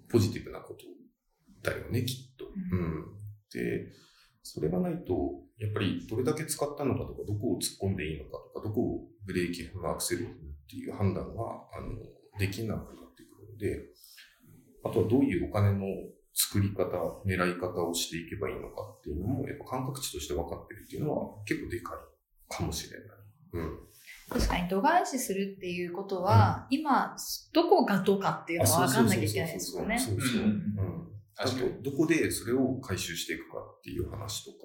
[0.10, 0.80] ポジティブなこと
[1.62, 2.46] だよね、きっと。
[2.72, 3.06] うん。
[3.54, 3.92] で、
[4.42, 5.14] それがないと、
[5.60, 10.26] やっぱりどれだけ使ったのかとか、どこを突っ込んでいいのかとか、どこをブレーキ、アクセルっ
[10.68, 11.90] ていう判断が、あの、
[12.40, 13.07] できなくな
[13.58, 13.90] ので、
[14.86, 15.86] あとはどういうお金の
[16.34, 16.86] 作り方、
[17.26, 23.08] 狙い方をしていけばいいのかっていうのも、やっぱ感覚値として分かってるっていうのは結構でかいかもしれない。
[23.54, 23.80] うん。
[24.30, 27.16] 確かに度外視するっていうことは、今、
[27.54, 29.98] どこがどうかっていうのは分かんなきゃいけないですよね。
[29.98, 30.42] そうそうそう。
[30.42, 31.08] ううんん。
[31.38, 34.58] あとどこでそれを回収していくかっていう話とか、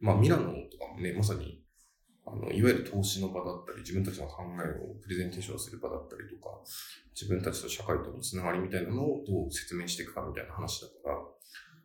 [0.00, 1.63] まあ、ミラノとかもね、まさに、
[2.26, 6.60] あの、いわゆる投資の場だったり、自分たちの考えをプレゼンテーションする場だったりとか、
[7.14, 11.18] 自分たちと社会とのつながりみたいなのをどう説明していくかみたいな話だから、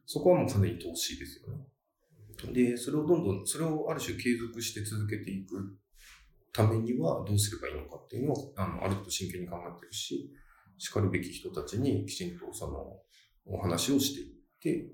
[0.05, 2.53] そこはもう完全に投資ですよね。
[2.53, 5.77] で、それをどんどん、それをある種継続して続けていく
[6.53, 10.31] ためにはどうすればいいのかっていうのを、あの、ある程度真剣に考えてるし、
[10.77, 12.97] 叱るべき人たちにきちんとその、
[13.45, 14.91] お話をしていって、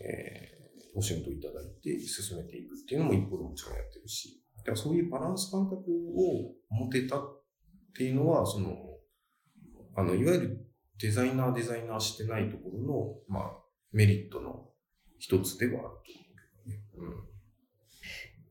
[0.00, 0.58] えー
[0.94, 4.37] お仕事いただいて進めていくっていうのも一方でもちろんやってるし、
[4.70, 7.22] からそういうバランス感覚を持てたっ
[7.96, 8.76] ていうのは、その、
[9.96, 10.68] あの、いわゆる
[11.00, 13.50] デザイナー、デザイナーしてないところの、まあ、
[13.92, 14.68] メリットの
[15.18, 16.02] 一つではあると思う
[16.92, 17.28] けどね。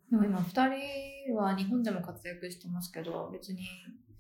[0.10, 3.62] でも今2人は日本でも活躍してますけど、別に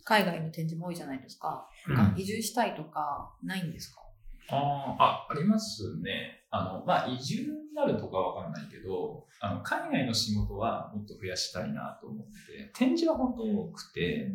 [0.04, 1.70] 海外の展示も多いじゃないですか。
[1.88, 4.02] なんか移住したいとかないんですか、
[4.50, 6.46] ああ、ありますね。
[6.50, 14.32] あの、まあ、移住になるとかわかんないけど、あの、海外の仕事はもっと増やしたいなと思って、展示は本当多くて、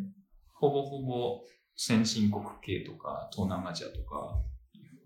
[0.53, 1.41] ほぼほぼ
[1.75, 4.39] 先進国系とか、東南アジアとか、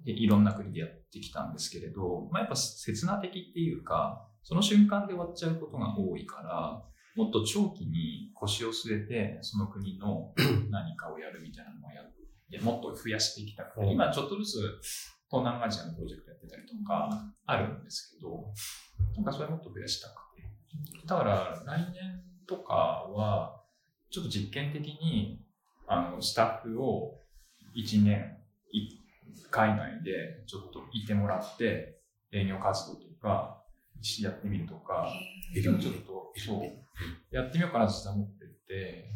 [0.05, 6.83] いいろんな国でやってきたんですけれど、まあ、やっぱ刹那的っていうか、その瞬間で終わっちゃうことが多いから、
[7.15, 10.33] もっと長期に腰を据えて、その国の
[10.69, 12.13] 何かをやるみたいなのをやる。
[12.61, 14.57] もっと増やしていきたくて、今ちょっとずつ
[15.29, 17.09] 東南アジアのプロジェクトやってたりとか
[17.45, 18.53] あるんですけど、
[19.15, 21.07] なんかそれもっと増やしたくて。
[21.07, 23.61] だから来年とかは、
[24.09, 25.45] ちょっと実験的に、
[25.87, 27.19] あの、スタッフを
[27.75, 28.37] 1年
[28.71, 28.97] い
[29.51, 31.99] 海外でちょっといてもらって、
[32.31, 33.63] 営業活動とか、
[34.21, 35.07] やってみるとか、
[35.55, 39.09] えちょっと、そう、やってみようかなと実は思ってて、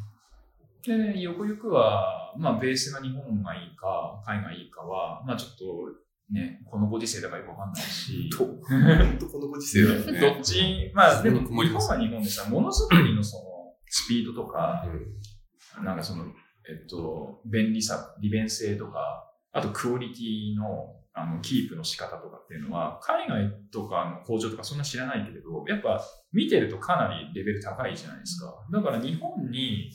[0.84, 10.20] で、よくよくは、まあ、ベースが日本がいいか、海外いいかは、まあ、ちょっと、ね、このご時世だからよくわかんないし、 と、 本当このご時世だよね。
[10.20, 13.44] どっち、まあ、でも、日本は日本でさ、ものづくりのその、
[13.86, 14.86] スピードとか、
[15.78, 15.86] うん。
[15.86, 16.26] なんかその、
[16.70, 28.54] えっと、便利さ、利便性とか、あとクオリティの、あの、キープの仕方とかっていうのは、海外とかの工場とかそんな知らないけれど、やっぱ見てるとかなりレベル高いじゃないですか。
[28.72, 29.92] だから日本に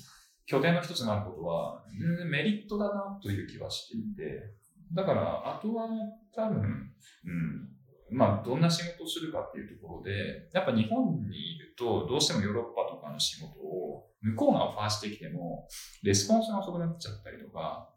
[0.47, 4.55] 拠点の一つがあることは、全然メリットだなという気はしていて、
[4.95, 5.89] だから、あとは
[6.35, 15.69] 多分、うん、まあ、どんな仕事をするかっていうところで、やっぱ日本にいると、どうしてもヨーロッパとかの仕事を、向こうがオファーしてきても、
[16.03, 17.91] レスポンスが遅くなっちゃったりとか、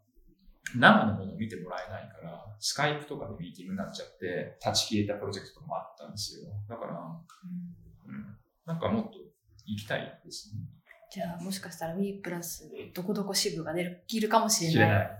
[0.74, 6.50] 生のものを見てもらえないから、スカイプとかでミーティングになっちゃって、立ち消えたプロジェクトもあったんですよ。
[6.68, 8.36] だから、うん、
[8.66, 9.18] なんかもっと
[9.66, 10.79] 行きたいですね。
[11.12, 15.10] じゃあもしかしたら We プラスどこどこ支部ができるかもしれない。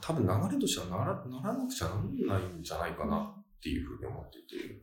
[0.00, 4.80] 多分流れとしてはならならなくちゃなんないんじゃないかなっていうふうに思ってて、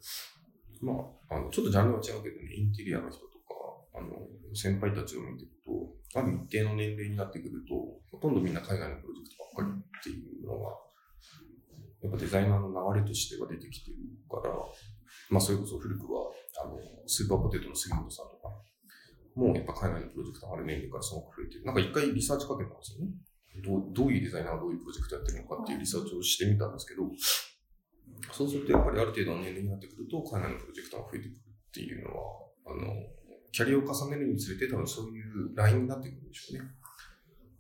[0.82, 0.94] ま
[1.30, 7.76] あ、あのちょっとジャンルは違うけどね、インテリアの人とか、あの先輩たちを見てると、ある一定の年齢になってくると、
[8.12, 10.70] ほとんどみんな海外のプロジェクトばっかりっていうのが、
[12.04, 13.98] やっぱデザイナーの流れとしては出てきてる
[14.30, 14.54] から、
[15.30, 16.30] まあ、それこそ古くは、
[16.64, 18.37] あの、スーパーポテトの杉本さんとか、
[19.38, 21.66] もうやっぱ海外のプロジェクトがある年齢からすごく増えてる。
[21.66, 23.14] なんか一回リサーチかけたんですよね。
[23.62, 27.06] どうどういうデザイナーがどういうプロジェクトやってるのかっていうリサーチをしてみたんですけど、
[28.34, 32.26] そうするとやっぱりある程度の年齢になってくると、海外のプロジェクトが増えてくるっていうのは、
[32.66, 32.94] あの、
[33.54, 36.70] キャリアを重ねるにつれて多分そういうラインになってくるんでしょうね。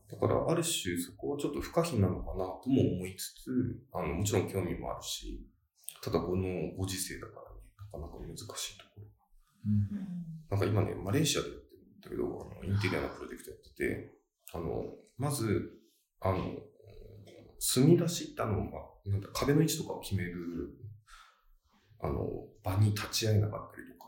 [0.10, 3.54] だから、ある種そこはちょっと不可避なのかなとも思いつつ、
[3.94, 5.46] あの、もちろん興味もあるし、
[6.02, 9.04] ただこのご時世だからね、なかなか難しいところ。
[9.68, 11.50] うんなんか今ね、マレーシアで
[12.02, 14.14] だけど、あのインテリアのプロジェクトやってて、
[14.54, 14.86] あの、
[15.18, 15.72] まず、
[16.22, 16.56] あの、
[17.60, 20.34] 墨出しってあの、まあ、なんだ、壁の位置とかを決める、
[22.00, 22.28] あの、
[22.64, 24.08] 場に立ち会えなかったりとか、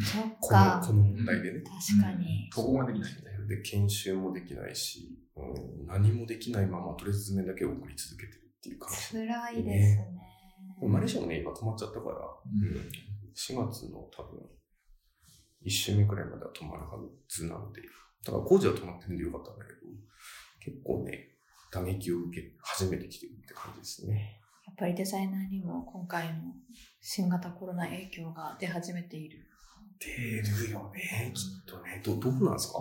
[0.00, 0.92] そっこの、かこ。
[0.92, 1.62] の問題でね。
[1.62, 2.50] 確かに。
[2.52, 3.46] そこができないみたいな。
[3.46, 8.96] で、研修もできないし、うん、何もできないまま、とりあえず図面だけを送り続けてるっていう感じ。
[9.12, 10.08] 辛いですね。
[10.88, 12.82] マレーシアもね、今止まっちゃったから、うんうん
[13.34, 14.40] 4月の多分、
[15.64, 16.98] 1週目くらいまでは止まるは
[17.28, 17.80] ずなんで、
[18.24, 19.80] だから工事は止まってるんでよかったんだけど、
[20.60, 21.28] 結構ね、
[21.72, 24.40] 打撃を受け始めてきてるって感じですね。
[24.66, 26.54] やっぱりデザイナーにも今回の
[27.00, 29.38] 新型コロナ影響が出始めている。
[29.98, 30.08] 出
[30.66, 32.00] るよね、きっとね。
[32.04, 32.78] どどうなんですか？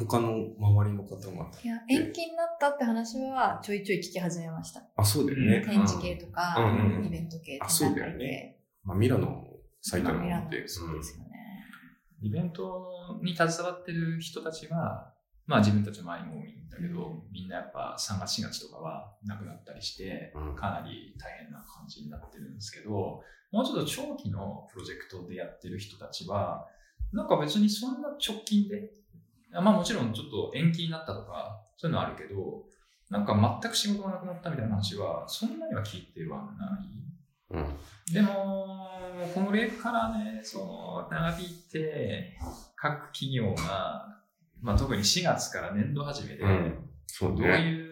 [0.00, 0.28] 他の
[0.58, 1.50] 周りの方が。
[1.62, 4.82] いや、延期になったって話はちょいちょい聞き始めました。
[4.96, 5.64] あ、そうだよね。
[5.64, 8.58] 展示系とか、うんうんうんイベント系、あそうだよね。
[8.82, 10.66] まあ、ミラノも最たるもミラノので。
[10.66, 11.27] そうですよね。
[12.20, 15.12] イベントに携わってる人たちは、
[15.46, 26.66] まあ自分たちの周りも多いんだけど、みんなやっぱ3月4月とかは亡くなったりして、うんかなり大変な感じになってるんですけど、もうちょっと長期のプロジェクトでやってる人たちは、
[27.12, 28.90] なんか別にそんな直近で、
[29.54, 32.64] あまあもちろんちょっと延期になったとか、そういうのはあるけど、
[33.08, 37.07] なんか全く仕事がなくなったみたいな話は、そんなには聞いてはない。
[37.50, 37.76] うん。
[38.12, 38.88] でも、
[39.34, 42.38] これからね、その、長引いて、
[42.76, 44.20] 各企業が、
[44.60, 47.60] まあ特に4月から年度始めで、うんそうどうね。
[47.60, 47.88] いう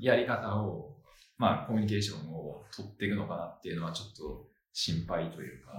[0.00, 0.96] やり方を、
[1.38, 5.72] まあコミュニケーションを取っていくのかなっていうのはちょっと心配というか、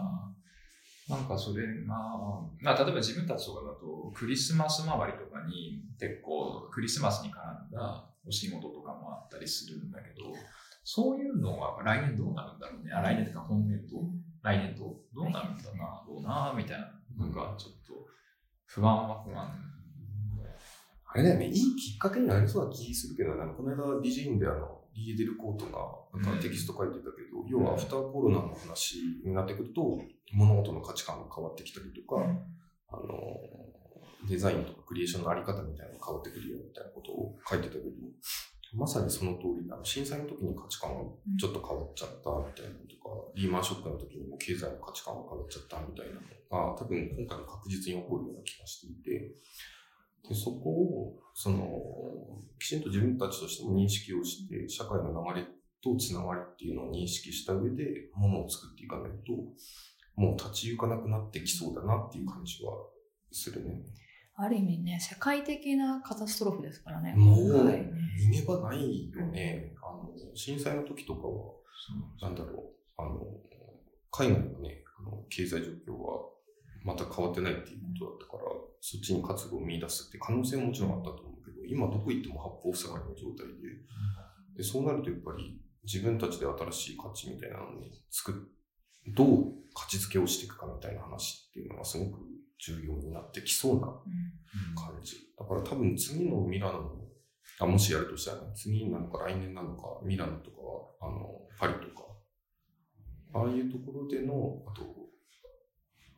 [1.10, 1.96] なんかそれが、
[2.62, 10.34] まあ、例えば自分たちとかだと、クリスマス周りとかに結構クリスマスに絡んだお仕事とかもあったりするんだけど、
[10.90, 12.94] そういうのは来年どうなるんだろうね。
[12.94, 13.98] あ来年とか本年度、
[14.42, 16.88] 来年度どうなるんだな、どうな、みたいな。
[17.18, 18.08] なんかちょっと
[18.64, 19.52] 不安は不安。
[21.04, 30.00] あれだよね、いいきっかけになりそうな気するけど、なんかこの間、ディジーンであの、リーデルコートが、なんかテキスト書いてたけど、要はアフターコロナの話になってくると、
[30.32, 32.24] 物事の価値観が変わってきたりとか、
[32.88, 33.04] あの、
[34.30, 37.86] デザインとかクリエーションのあり方みたいなのが変わってくるよみたいなことを書いてたけど、
[38.78, 39.84] まさにその通りなの。
[39.84, 41.04] 震災の時に価値観が
[41.40, 49.34] ちょっと変わっちゃったみたいなのとか、リーマンショックの時にも経済の価値観が変わっちゃったみたいなのが、多分今回も確実に起こるような気がしていて、
[50.30, 51.66] でそこを、その、
[52.60, 55.48] きちんと自分たちとしても認識をして、社会の流れ
[55.82, 59.34] とつながりっていうのを認識した上で、ものを作っていかないと、
[60.16, 62.74] もう立ち行かなくなってきそうだなっていう感じは
[63.32, 63.82] するね。
[64.40, 67.14] ある意味ね、世界的なカタストロフですからね。
[67.16, 67.78] もう、はい。
[67.78, 67.92] ね
[68.30, 69.74] 逃げ場ないよね。
[69.82, 71.54] あの、震災の時とかは、
[72.22, 73.26] なんだろう、あの、
[74.12, 76.30] 海外のね、あの経済状況は
[76.84, 78.44] また変わってないっていうことだったから、
[78.80, 83.54] そっちに活動を見出すって可能性ももちろんあったと思うけど、今どこ行っても八方塞がりの状態で、
[84.58, 88.36] でそうなるとやっぱり自分たちで新しい価値みたいなのに作っ、
[89.14, 92.20] どう価値付けをしていくかみたいな話っていうのがすごく
[92.60, 93.88] 重要になってきそうな
[94.76, 95.16] 感じ。
[95.38, 96.92] だから多分次のミラノの、
[97.60, 102.06] あ、もしやるとしたらね、次なのか来年なのか、ミラノとかは、あの、パリとか、
[103.34, 104.84] ああいうところでの、あと、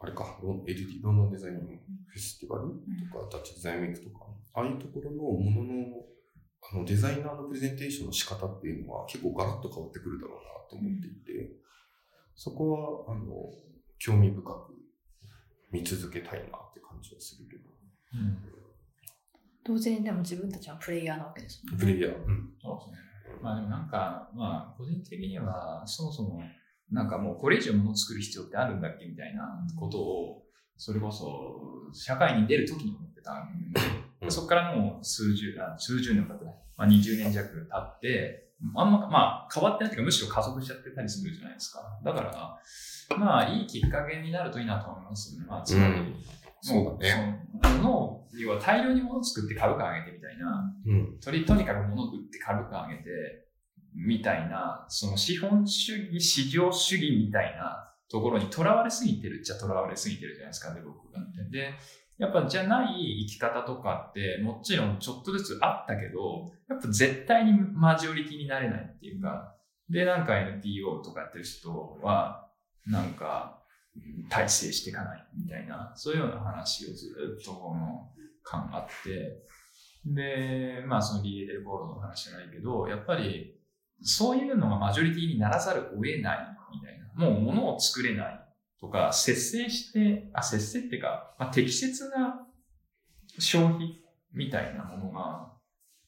[0.01, 2.69] あれか、LD、ロンドンデザインフェスティバル
[3.11, 5.85] とか、タッチデザインウィークとか、ああいうところのものの、
[6.71, 11.51] あの、デザイナーのプレゼンテーションの仕方っていうのは結構ガラッと変わってくるだろうなと思っていて、
[12.41, 13.25] そこは、あの、
[13.97, 14.73] 興味深く
[15.73, 17.69] 見続けたいなって感じはするけど。
[18.13, 18.37] うん
[19.65, 21.79] 同時にでも自分たちはプレイヤーなわけですもんね。
[21.81, 22.25] プレイヤー。
[22.25, 22.53] うん。
[22.61, 22.97] そうですね。
[23.43, 26.41] まあでもなんか、まあ個人的には、そもそも、
[26.89, 29.43] なんかもうこれ以上物を作る必要ってあるんだっけみたいな
[29.77, 30.43] ことを、
[30.77, 33.81] それこそ社会に出る時に思ってたんで、
[34.21, 41.81] うんそこからもう数十、あ数十年経ってない、まあ20年弱経って、あんま、まあ変わってないというかむしろ加速しちゃってたりするじゃないですか。
[42.03, 45.45] だから、まあいいきっかけになるといいなと思いますね。
[45.47, 46.15] まあつまり、うん
[46.61, 47.45] そうだね。
[47.63, 51.19] その要は大量に物を作って株価上げてみたいな、うん。
[51.19, 53.09] とりとにかく物を売って株価上げて、
[53.95, 61.57] みたいな、その資本主義、市場主義みたいなところにとらわれすぎてるっちゃとらわれすぎてるじゃないですか、で、僕がって。
[61.57, 61.73] で、
[62.19, 69.55] やっぱじゃない生き方とかって、もちろんちょっとずつあったけど、やっぱ絶対にマジョリティになれないっていうか、
[69.89, 72.49] で、なんか NPO とかやってる人は、
[72.85, 73.63] なんか、
[74.29, 78.11] 体制していかないみたいな、そういうような話をずっとこの
[78.43, 79.43] 感あって、
[80.05, 83.59] で、まあそのリエデルコールの話じゃないけど、やっぱり
[84.01, 87.09] そういうのがマジョリティにならざるを得ないみたいな。
[87.15, 88.48] もう物を作れない
[88.79, 92.47] とか、節制して、あ、節制っていうか、まあ、適切な
[93.37, 93.99] 消費
[94.33, 95.53] みたいなものが、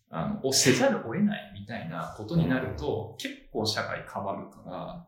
[0.10, 5.08] あの、をせざるを得ないみたいなことになると、結構社会変わるから、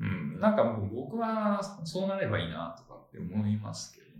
[0.00, 4.12] うん、なんかもう僕はそうなればいいなとかって思いますけどね。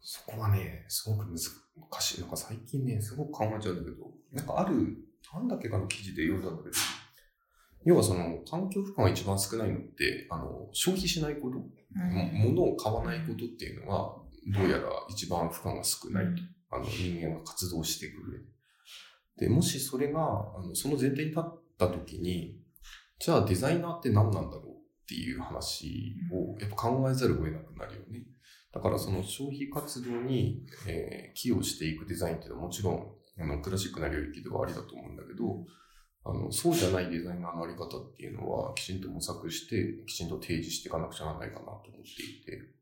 [0.00, 1.38] そこはね、すごく難
[2.00, 2.20] しい。
[2.20, 4.96] なんか最近ね、すごく考えちゃうんだけど、なんかある、
[5.34, 6.74] なんだっけかの記事で読んだんだけど、
[7.84, 11.64] 要はその、環境負荷が一番少ないのって、あの、消費しないこと、うん
[11.94, 14.16] も物を買わないことっていうのは、
[14.46, 16.26] どうやら一番負荷が少ない。
[16.70, 18.44] あの、人間が活動していく上で。
[19.38, 22.60] で、もしそれが、あのその前提に立った時に、
[23.18, 28.26] じゃあデザイナーって何なんだろうっていう話をやっぱ考えざるを得なくなるよね。
[28.72, 33.06] だからその消費活動に、えー寄与していくデザインっていうのはもちろん
[33.40, 35.64] あのクラシックな領域ではありだと思うんだけど、
[36.24, 42.78] あのそうじゃないデザイナーのあり方っていうのはきちんと模索して、きちんと提示していかなくちゃならないかなと思っていて、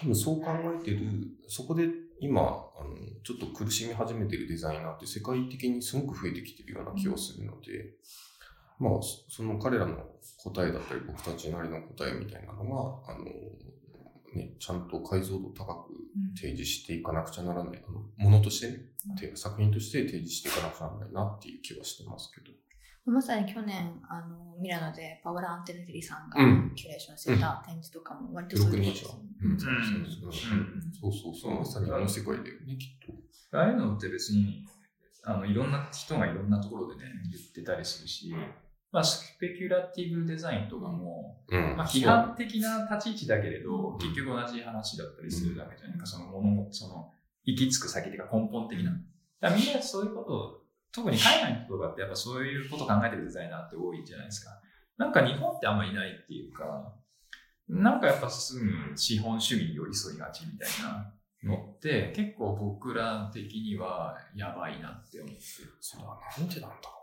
[0.00, 0.50] 多分そう考
[0.80, 1.00] えてる、
[1.48, 1.88] そこで
[2.20, 7.94] 今、あの、ちょっと苦しみ始めてるデザイナーって世界的にすごく増えてきてるような気がするので、
[8.78, 8.92] まあ、
[9.28, 9.96] その彼らの
[10.42, 13.24] 答えだったり、僕たちなりの答えみたいなのが、あの、
[14.34, 15.90] ね、ちゃんと解像度高く
[16.36, 22.56] 提示していかなくちゃならない、あの、ものとしてね、て作品として提示していかなくちゃならないなっていう気はしてますけど。
[23.06, 26.72] まさに去年、あの、ミラノでパワラ・アンテネテリさんがうん。
[26.74, 28.94] キュレーションしてた展示とかも割とそうでう
[31.00, 32.88] そうそうそう、まさにあの世界だよね、きっ
[33.50, 33.58] と。
[33.58, 34.66] ああいうのって別に、
[35.24, 38.32] あの、いろんな人がいろんなところでね、言ってたりするし、
[38.92, 41.76] まあ、スペキュラティブデザインとかも、うん。
[41.76, 47.12] まあ、批判的な立ち位置だけれど、結局同じ話だったりするだけじゃないか、そのものも、その、
[47.44, 48.92] 行き着く先というか根本的な。
[49.40, 50.60] だみんなそういうことを、
[50.92, 54.60] 特に海外の人とかってやっぱそういうことを考えてるデザイナーって多いじゃないですか。
[54.98, 56.92] なんか日本ってあんまいないっていうか、
[57.68, 61.14] なんかやっぱすぐ資本主義に寄り添いがちみたいな
[61.44, 65.40] のって結構僕ら的にはやばいなって思ってる。
[65.80, 66.99] それはなんでなんだろ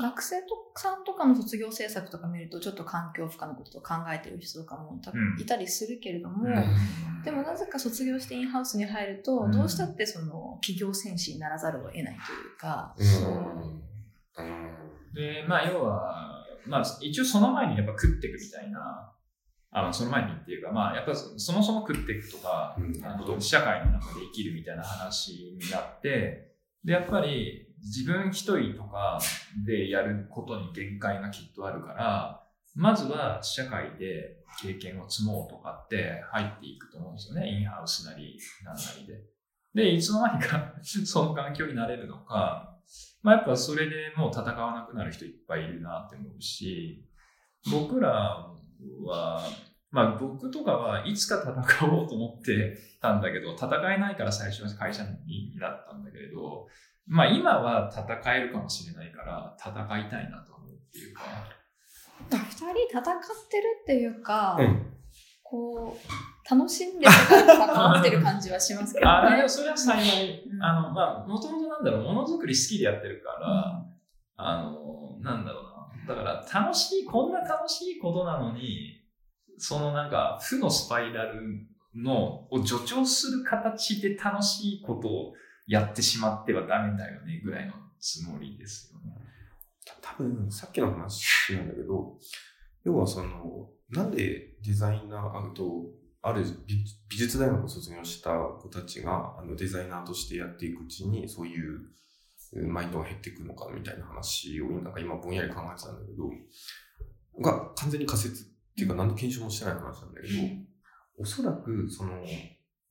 [0.00, 7.24] 学生とさんとかの卒業制作とか見ると、ちょっと環境負荷のことを考えてる人とかも多分いたりするけれども、う。
[7.24, 12.94] でもなぜか卒業してインハウスに入ると、うんどうしたってその企業戦士にならざるを得ないというか。
[15.14, 19.12] で、まあ、要は、まあ、一応その前にやっぱ食っていくみたいな、
[19.70, 26.52] あの、その前にっていうか、まあ、やっぱそそもそも食っていくとか、うんあの社会の中で生きるみたいな話になって、
[26.84, 29.20] で、やっぱり自分一人とか
[29.66, 32.42] でやることに限界がきっとあるから、
[32.74, 37.48] まずは社会で経験を積もうとかって入っていくと思うんですよね。
[37.48, 39.20] インハウスなり、なんなりで。
[39.74, 42.78] で、いつの間にか その環境になれるのか、
[43.22, 47.06] まあやっぱそれでもう戦わなくなる人いっぱいいるなって思うし、
[47.70, 48.48] 僕ら
[49.04, 49.42] は、
[49.90, 56.68] まあ僕とかはいつか戦おうと思ってたんだけど、戦えないから最初は会社になったんだけれど、
[57.06, 61.22] まあ今は戦えるかもしれないから戦いたいなと思うっていうか、
[62.30, 63.04] 二人戦っ
[63.50, 64.86] てるっていうか、うん。
[65.42, 69.48] こう、楽しんでるから戦わってる感じはしますけど あ、でねも。
[69.48, 70.62] それは幸い、うん。
[70.62, 73.84] あの、まあもともとなんだろう、ものづくり好きでやってるから、
[74.36, 76.14] あの、なんだろうな。
[76.14, 79.02] だから楽しい、こんな楽しいことなのに、
[79.58, 85.34] そのなんか負のスパイラルのを助長する形で楽しいことを
[85.66, 89.16] やってしまってはダメだよねぐらいのつもりですよね。
[90.00, 92.18] 多分、さっきの話なんだけど、
[92.84, 95.86] 要はその、なんでデザイナー、あと、
[96.24, 96.44] ある
[97.08, 101.80] 美術大学を卒業した子たちがあのデザイナーとしてやっていくうちに、そういう
[102.68, 106.30] マインドが減っていくのかみたいな話をなんか今ぼんやり考えてたんだけど、
[107.40, 108.46] が完全に仮説っ
[108.76, 110.32] ていうか何の検証もしてない話なんだけど、
[111.18, 112.22] おそらくその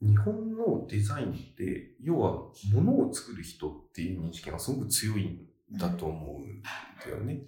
[0.02, 5.48] 日本のデザインって要は物を作る人っていう認識がすごく強いん
[5.78, 7.42] だと思うんだよね。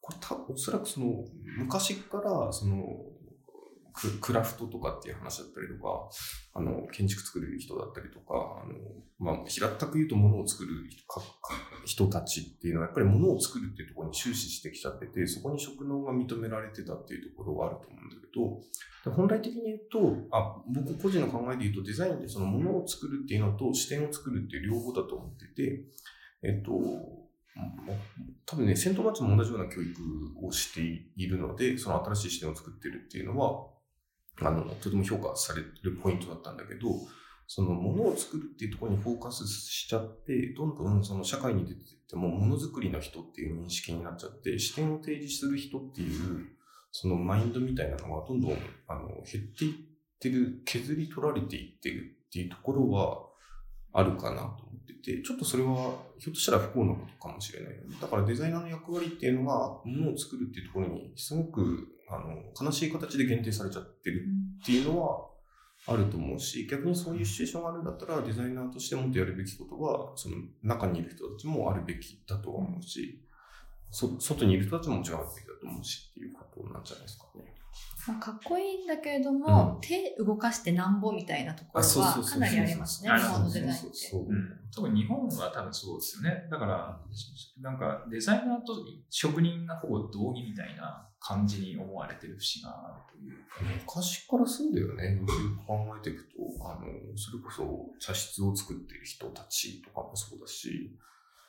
[0.00, 1.24] これたおそらくその
[1.58, 2.84] 昔からその
[4.20, 6.08] クラフトとかっていう話だったりとか、
[6.54, 8.74] あの建築作る人だったりとか、あの
[9.18, 11.02] まあ、平たく言うと物を作る人
[11.84, 25.84] 人たちっていうのはやっぱり物を作るっていうところに終始してきちゃってて、そこに職能が認められてたっていうところがあると思うんだけど、で本来的に言うと、あ僕個人の考えで言うと、デザインってその物を作るっていうのと視点を作るっていう両方だと思ってて、
[26.42, 26.72] えっと、
[28.44, 30.80] 多分ね、セントマッチも同じような教育をして
[31.16, 33.66] いるので、その新しい視点を作ってるっていうのは、
[34.42, 36.88] あの、とても評価されるポイントだったんだけど、
[37.46, 46.46] そのものを作るっていうところにフォーカスしちゃって、どんどんその社会に出てってもものづくりの人っていう認識になっちゃって、視点を提示する人っていう、
[46.90, 48.52] そのマインドみたいなのがどんどん
[48.88, 49.74] あの減っていっ
[50.18, 53.26] てる、削り取られていってるっていうところは
[53.92, 57.74] あるかなと思ってて、ちょっとそれはひょっとしたら不幸なことかもしれない。
[58.00, 64.24] だからデザイナーの役割っていうのが、ものを作るっていうところにすごくあの悲しい形で限定されちゃってる
[64.62, 65.26] っていうのは
[65.88, 73.22] あると思うし、逆にそういうシチュエーションがあるんだったら、デザイナーとしてもっとやるべきことは、その中にいる人たちもあるべきだとは思うし、
[73.90, 77.54] そ外にいる人たちももちろんあるべきだと思うしっていうことなんじゃないですかね。
[78.08, 83.80] まあ、かっこいいんだけれども、うん手動かしてなんぼみたいなところはかなりありますね、あ日本のデザインって。
[83.82, 86.48] そうそううん、特に日本は多分そうですよね。
[86.50, 87.00] だから、
[87.60, 88.74] なんかデザイナーと
[89.10, 93.82] 職人がほぼ同義みたいな感じに思われてる節があるというか。
[93.82, 95.16] 昔からそうだよね。
[95.16, 96.30] よく考えていくと、
[96.68, 100.96] あの、それこそ茶室を作っている人たちとかもそうだし、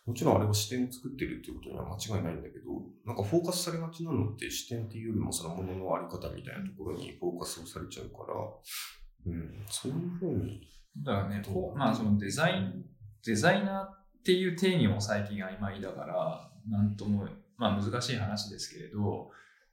[0.08, 2.72] もちろんあれは視点を作ってるっていうことには間違いないんだけど、
[3.06, 10.62] なんかフォーカスされがちなのって視点っていうよりもそのもののあり方みたいなところにフォーカスをされちゃうから、うん、そういうふうに、
[11.04, 11.42] だからね、
[11.76, 12.86] まあそのデザイン、
[13.26, 19.30] デザイナーっていう定義も最近曖昧だから、なんとも、まあ難しい話ですけれど、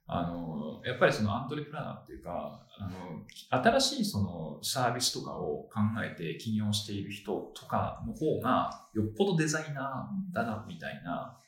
[0.07, 3.23] あの、やっぱりそのアントレプラナーっていうか、あの、
[3.63, 11.39] 新しいそのサービスとかを考えて起業している人とかの方が、よっぽどデザイナーだな、みたいな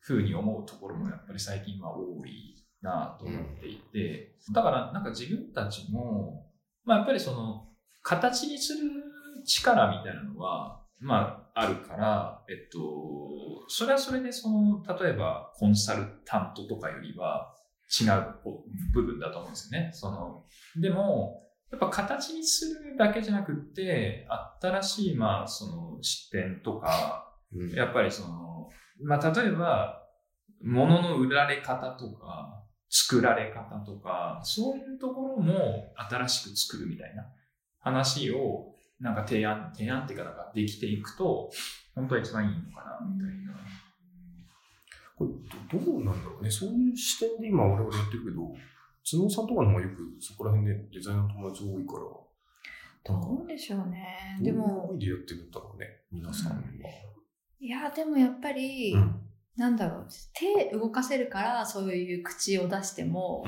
[0.00, 6.46] 風に思うところもやっぱり最近は多いなと思っていて、だからなんか自分たちも、
[6.84, 7.66] まあやっぱりその、
[8.02, 8.78] 形にする
[9.44, 12.78] 力みたいなのは、まあ、あるから、えっと、
[13.68, 17.54] それはそれで、その、例えば、コンサルタントとかよりは
[17.88, 18.34] 違う
[18.92, 19.90] 部分だと思うんですよね。
[19.92, 20.44] その、
[20.80, 24.26] でも、やっぱ形にするだけじゃなくって、
[24.60, 28.68] 新しい、まあ、その、視点とか、うんやっぱりその、
[29.02, 30.02] まあ、例えば、
[30.62, 37.26] 物の売られ方とか、作られ方とか、そういうところも新しく作るみたいな
[37.78, 41.50] 話を、なんか提案、提案っていうか、なんかできていくと、
[41.94, 43.54] 本当は一番いいのかな、みたいな。
[45.18, 46.50] これどどうなんだろうね。
[46.50, 48.54] そういう視点で今我々やってるけど、
[49.10, 52.00] 角さんとかの方がよくそこら辺でデザイナーの友達多いから、
[53.04, 54.38] どうでしょうね。
[54.40, 56.62] どういうでも、思いでやってるんだろうね、皆さんは。
[57.60, 59.24] いや、でもやっぱり、うん
[59.56, 63.44] なんだろう、手動かせるから、そういう口を出しても。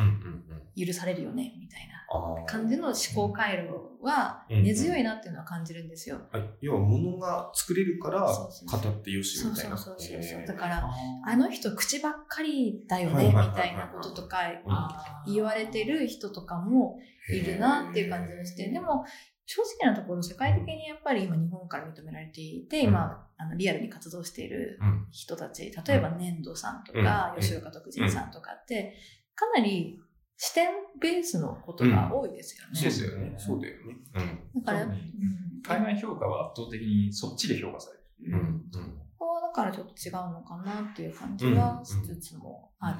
[0.76, 1.99] 許されるよね、みたいな
[2.46, 6.20] 感じの思考回路はうん根強いなっていうのは感じるんですよ。
[6.32, 8.92] はい、要は物が作れるからそうそうそう。
[8.92, 9.76] 語ってよしそうみたいな。
[9.76, 10.40] そうそうそう。
[10.40, 10.90] へーだから、
[11.24, 14.38] あの人口ばっかりだよね、みたいなこととか
[15.26, 16.98] 言われてる人とかも
[17.32, 19.04] いるなっていう感じがして、でも、
[19.46, 25.06] 正直なところ世界的にやっぱり今日本から認められていて、今、あのリアルに活動しているうん。
[25.10, 27.40] 人たち、例えば粘土さんとか、うん。
[27.40, 28.96] 吉岡徳人さんとかって、
[29.34, 30.00] かなり
[30.42, 32.90] 視点ベースのことが多いですよね。
[32.90, 33.34] そうだよね。
[33.36, 33.96] そうだよね。
[34.56, 38.30] だから、そうねうん海外評価は圧倒的にそっちで評価され。
[38.30, 38.32] る。
[38.32, 38.40] うん。
[38.40, 38.62] うん。
[39.18, 42.96] ここはだからちょっと違うのかなっていう感じはしつつもある。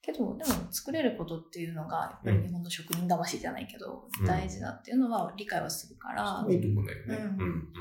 [0.00, 7.16] けど、でも作れることっていうのが、やっぱり日本の職人魂じゃないけど、うん大事だっていうのは理解はするから、いいとこだよね。
[7.16, 7.28] うんうん。
[7.28, 7.72] うん。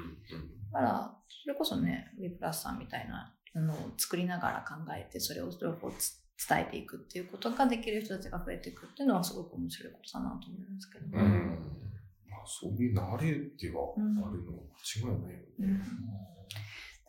[0.73, 3.31] だから、それこそね、ウィプラスさんみたいな
[3.61, 11.05] のを作りながら考えて、それを両方つ伝えていくっていうことができる人たちが増えていくっていうのはすごく面白いことだなと思うんですけど。
[11.11, 11.23] うん。
[11.23, 11.49] うん。
[12.29, 13.99] まあ、そういう慣れってはあ
[14.31, 15.81] るのは間違いないようんね。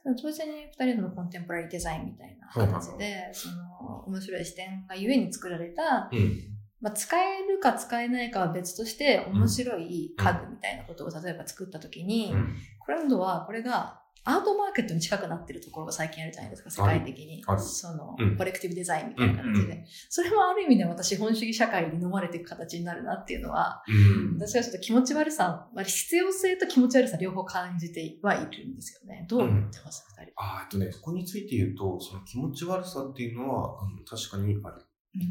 [0.03, 6.59] ただ同時に2人のコンテンポラリーデザインみたいな形で、その面白い視点がゆえに作られた、うん。
[6.81, 12.57] まあ、使えるか使えないかは別として面白い家具みたいなことを例えば作った時に、うん。
[12.87, 17.43] 今度はこれがアートマーケットに近くなってるところが最近あるじゃないですか、世界的に。
[17.59, 19.51] そのうん、コレクティブデザインみたいな形で。
[19.51, 24.39] うんうんそれもある意味でまた資本主義社会に飲まれていく形になるなっていうのは、うん。
[24.39, 29.27] 私はちょっと気持ち悪さ、まあ、必要性と気持ち悪さ両方感じてはいるんですよね。
[29.29, 30.33] どう思ってます、二、人。
[30.37, 34.85] あーえっとね、そこについて言うと、その気持ち悪さっていうのは、うん確かにある。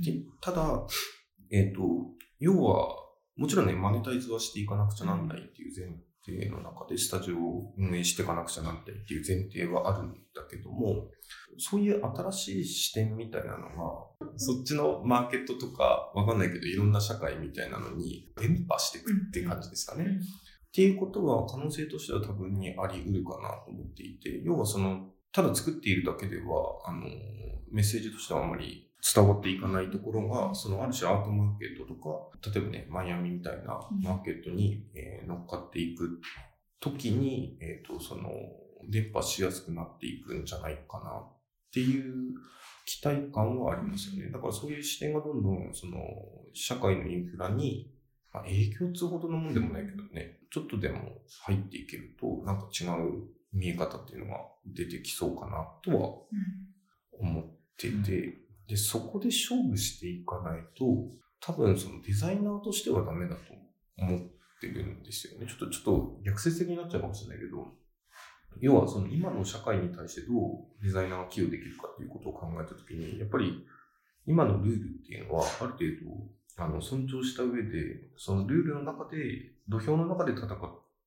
[0.04, 0.86] でただ、
[1.52, 1.82] えっ、と、
[2.40, 2.96] 要は、
[3.36, 5.98] もちろんね、マネタイズはしていかなくちゃなんないっていう前
[6.28, 11.08] 提の中で、スタジオを運営していかなくちゃなんないっていう前提はあるんだけども、
[11.58, 20.06] そういう新しい視点みたいなのが、そっちのマーケットとか、わかんないけど、いろんな社会みたいなのに伝播していくって感じですかね。
[20.06, 26.44] っていうことは可能性としては多分にあり得るかなと思っていて、要はその、ただ作っているだけでは、
[26.86, 27.02] あの、
[27.72, 36.20] メッセージとしてはあまり伝わっていかないところが、そのある種アートマーケットとか、例えばね、マイアミみたいなマーケットに、えー乗っかっていく
[36.80, 38.30] 時に、えっ、と、その、
[38.90, 41.34] 伝播しやすくなっていくんじゃないかなっ
[41.74, 42.34] ていう
[42.86, 44.32] 期待感はありますよね。
[44.32, 46.00] だからそういう視点がどんどん、その、
[46.54, 47.92] 社会のインフラに
[48.38, 56.10] まあ、影響つうほどのもんでもないけどね、ちょっとでも入っていけると、なんか違う見え方っていうのが出てきそうかなとは
[57.20, 57.46] 思っ
[57.78, 58.38] てて、
[58.68, 61.10] で、そこで勝負していかないと、
[61.40, 63.42] 多分そのデザイナーとしてはダメだと
[63.98, 64.20] 思っ
[64.60, 65.48] てるんですよね。
[65.48, 67.74] ちょっと、ちょっと逆説的になっちゃうかもしれないけど、
[68.60, 73.66] 要はその今の社会に対してどうデザイナーが寄与できるかっていうことを考えたときに、やっぱり
[74.26, 80.48] 今のルールっていうのはある程度あの尊重した上で、そのルールの中で、土俵の中で戦っ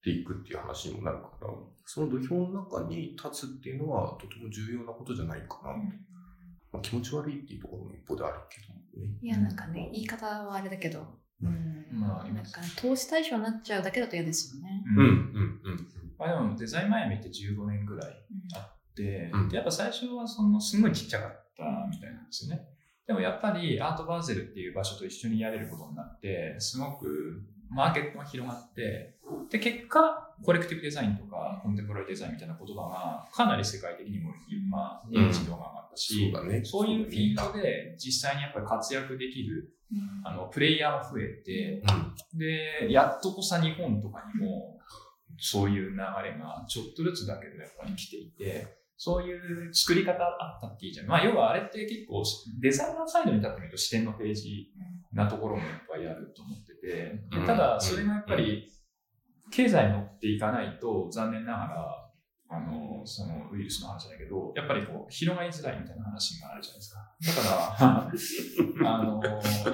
[0.02, 1.48] ていくっていう話にもなるから、
[1.84, 5.74] その土俵の中に立つっていうのはとても重要なことじゃないかな。
[6.72, 9.18] まあ、気持ち悪いっていうところも一方であるけどね。
[9.22, 11.06] いや、なんかね、言い方はあれだけど、
[11.42, 11.86] うん。
[11.92, 14.84] まあなんか、投資対象になっちゃうだけだと嫌ですよね。
[14.96, 15.86] うん、うん、うんうん。
[16.18, 18.12] まあでもデザインマイアミって15年ぐらい
[18.54, 22.62] あって、うんでやっぱ最初はそのすごいちっちゃかったみたいなんですよね。
[23.06, 29.16] でもやっぱりアートバーゼルっていう場所と一緒にやれることになって、すごくマーケットが広がって、
[29.50, 36.64] で、結果、コレクティブデザインとかコンテンポラリーデザインみたいな言葉がかなり世界的にも今、認知度が上がったし、そうだね。
[36.64, 41.82] そういうフィールドで実際にやっぱり活躍できるうんあのプレイヤーも増えて、
[42.32, 42.38] うん。
[42.38, 44.78] で、やっとこさ日本とかにも、
[45.38, 51.06] そういう流れがちょっとずつだけどやっぱり来ていて、そういう作り方あったっていいじゃん。
[51.06, 52.22] まあ、要はあれって結構
[52.60, 54.68] デザイナーサイドに立ってみると視点のページ
[55.12, 58.70] なところもいっぱいあると思ってて、ただそれがやっぱり
[59.50, 62.10] 経済に乗っていかないと残念ながら、
[62.52, 67.42] あの、そのウイルスの話だけど、やっぱりこう、広がりづらいみたいな話があるじゃないですか。
[67.42, 67.48] だ
[67.78, 69.22] から、 あの、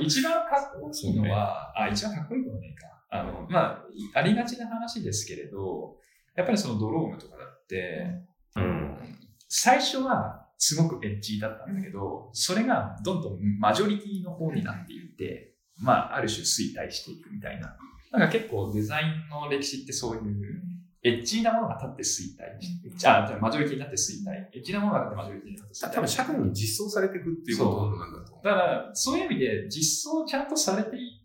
[0.01, 2.87] 一番かっこいいのは、あ、一番かっこいいのはねえか。
[3.09, 5.97] あの、まあ、ありがちな話ですけれど、
[6.35, 9.19] やっぱりそのドロームとかだって、うん。
[9.49, 17.77] 最初はすごくエッジだったんだけど、それがどんどんマジョリティの方になっていって、まあ、ある種衰退していくみたいな。
[18.19, 20.63] なんか結構デザインの歴史ってそういう、
[21.03, 24.33] エッジなものが立って衰退して、あ、じゃあマジョリティになって衰退。
[24.33, 25.95] エッジなものが立ってマジョリティになって衰退。
[25.95, 31.23] 多分社会に実装されていくっていうことなんだと思だから、そういう意味で実装ちゃんとされてい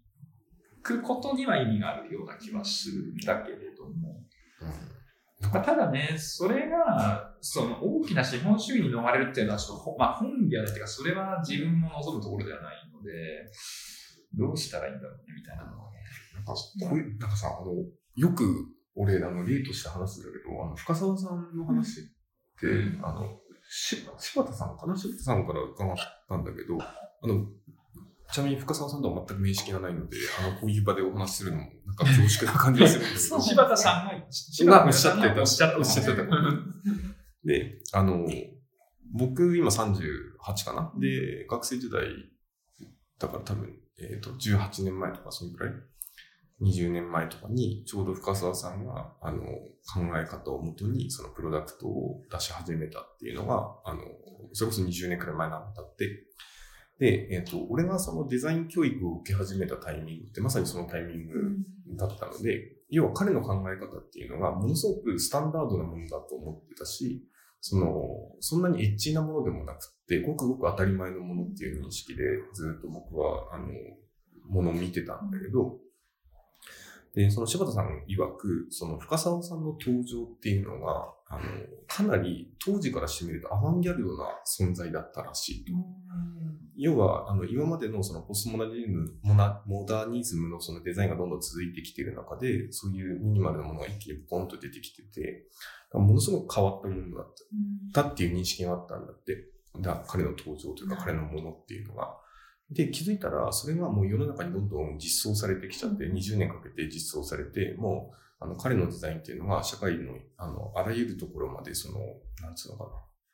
[0.84, 4.22] くことには意味があるような気はするんだけれども。
[4.62, 4.66] う。
[4.66, 4.92] うん
[5.50, 13.12] まあただね、それが、その大きな資本主義に逃れるっていうのは、ちょっとほ、まあ、本意ではないというか、それは自分も望むところではないので、
[14.34, 15.91] どうしたらいいんだろうね、みたいなのはね。
[16.34, 17.74] なんか、こういう、なんかさ、あの、
[18.16, 18.44] よく、
[18.96, 22.04] 俺、あの、例として話すんだけど、あの、深澤さんの話っ
[22.60, 23.00] て、うん。
[23.04, 25.96] あの、し柴田さんかな柴田さんから伺っ
[26.28, 27.46] たんだけど、あの、
[28.32, 33.40] ちなみに深澤さんとは全く面識がないので、あの、こういう場でお話しするのも、なんか恐縮な感じがするんだけど。
[33.42, 35.40] 柴田さんが、がおっしゃってた。
[35.40, 35.80] おっしゃってた。
[35.80, 36.24] おっしゃってた。
[37.44, 38.28] で、あの、
[39.14, 40.94] 僕今38かな？
[40.98, 42.08] で、学生時代、
[43.20, 45.74] だから多分、えっ、と、18年前とかそのくらい
[46.62, 54.02] ?20 年前とかに、ちょうど深澤さんが、あの、考え方をもとに、そのプロダクトを出し始めたっていうのが、あの、
[54.54, 56.26] それこそ20年くらい前なんだって。
[57.00, 61.34] で、えっ、と、俺がそのデザイン教育を受け始めたタイミングって、まさにそのタイミング
[61.98, 67.26] だったので、要は彼の考え方っていうのが、ものすごくスタンダードなものだと思ってたし、
[67.62, 68.04] その、
[68.40, 73.68] そんなにエッチなものでもなくって、ごくごく当たり前のものっていう認識で、ずっと僕は、あの、
[74.48, 75.80] ものを見てたんだけど、
[77.14, 81.42] で、その柴田さん曰く、その深沢さんの登場っていうのが、あの、
[81.88, 85.74] かなり当時からしてみるとアバンギャルドな存在だったらしいと。
[86.78, 95.48] 要は、あの、今までのそのポストモダニズム、モナモダニズムのそのデザインがどんどん続いてきている中で、そういうミニマルなものが一気にポンと出てきてて、
[95.94, 97.34] ものすごく変わったものだっ
[97.94, 99.52] たっていう認識があったんだって。
[99.80, 102.21] だ彼の登場というか彼のものっていうのが。
[102.72, 112.00] で、気づいたら、それがもう世の中にどんどん実装されてきちゃって、20年かけて実装されて、もう、あの、彼のデザインっていうのが、社会の、あの、あらゆるところまで、その、
[112.42, 112.90] なんつうのかな、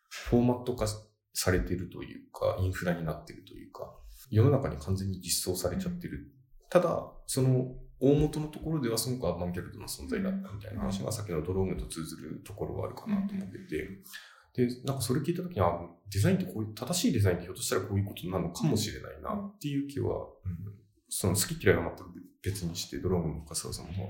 [0.10, 0.88] フォーマット化
[1.34, 3.94] されてるというか、インフラになってるというか、
[4.32, 6.32] 世の中に完全に実装されちゃってる。
[6.70, 13.90] ただ、その、大元のところではすごくアバンギャルドな存在だったみたいな話が、さっきのドロームと通ずるところはあるかなと思ってて、
[14.58, 15.80] で、なんかそれ聞いたときに、あ、
[16.10, 20.74] デザインってこういう、正しいデザインってひょっとしたらこういうことなのかもしれないなっていう気は、うん、
[21.08, 22.04] その好き嫌いは全く
[22.42, 24.10] 別にして、ドロームの深澤さんの方は。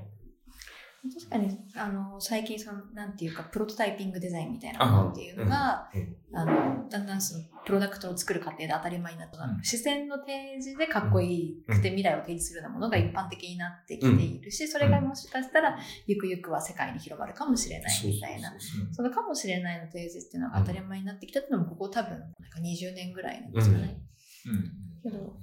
[1.04, 18.54] 確かに、あの、最近その、なんていうか、プロトタイピングデザインみたいなものっていうのが、うんあの、だんだんその、プロダクトを作る過程で当たり前になった、うん視線の提示でかっこいいくて未来を提示するようなものが一般的になってきているし、それがもしかしたら、ゆくゆくは世界に広まるかもしれないみたいな。
[18.92, 24.02] そのかもしれないの提示っていうのが当たり前になってきたっていうのも、ここ多分、なんか20年ぐらいなんですかね。
[24.48, 25.12] うん。
[25.12, 25.38] けど、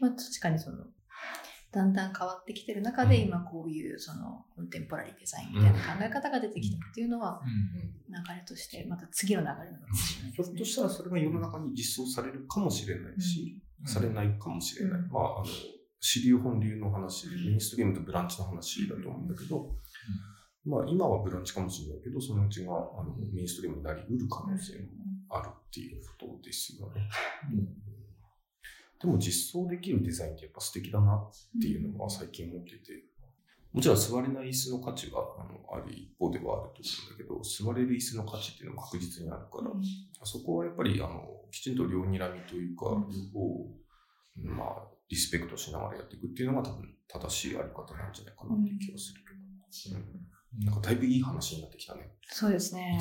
[0.00, 0.84] まあ確かにその、
[1.72, 7.90] だんだん変わってきてる中で、うん今こういうそのコンテンポラリーデザインみたいな考え方が出てきたっていうのは、うん。
[8.10, 15.00] 流れとして、また次の流れなのかもしれないねひょっとしたらそれが世の中に実装されるかもしれないし、されないかもしれない。
[15.00, 15.46] うんまあ、あの、
[16.00, 19.70] 支流本流の話、メインストリームとブランチの話だと思うんだけど、
[20.64, 24.88] まあ今はブランチかもしれないけど、そのうちがあのメインストリームになり得る可能性も
[25.30, 27.08] あるっていうことですよね。
[29.00, 33.02] でも実装できるデザインってやっぱ素敵だなっていうのは最近思ってて、
[33.72, 39.70] もちろん座れない椅子の価値はあのある一方ではあると思うんだけど、座れる椅子の価値っていうのも確実にあるから、
[40.24, 43.08] そこはやっぱりあのきちんと両睨みというか、うん。
[43.08, 43.66] 両方、
[44.36, 49.40] まあ、リスペクトしながらやっていくっていうのが多分正しいあり方なんじゃないかなっていう気がするけど。
[49.96, 52.10] うん、なんかだいぶいい話になってきたね。
[52.26, 52.98] そうですね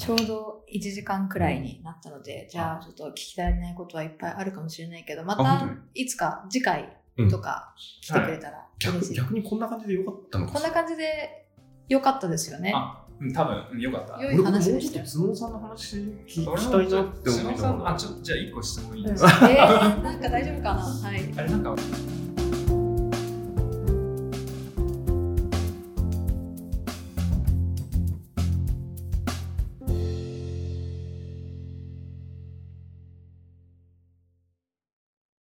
[0.00, 0.14] 1。
[0.14, 0.24] 時間くらいかけて。
[0.24, 6.96] ちょうど1時間くらいになったので、じゃあちょっと聞き足りないことはいっぱいあるかもしれないけど、またいつか次回
[7.30, 9.14] とか来てくれたら嬉逆しい。
[9.16, 11.46] 逆にこんな感じでよかったのかこんな感じで
[11.88, 12.72] 良かったですよね。
[13.34, 14.22] 多分、うんよかった。
[14.22, 15.04] 良い話でしたよ。
[15.04, 16.50] と頭脳さんの話聞きた
[16.82, 20.80] いなって思いなあ、ちょっとじゃあ一個質問いいうんえですか、ー、なんか大丈夫かな？
[20.82, 21.34] はい。
[21.36, 21.76] あれなんか、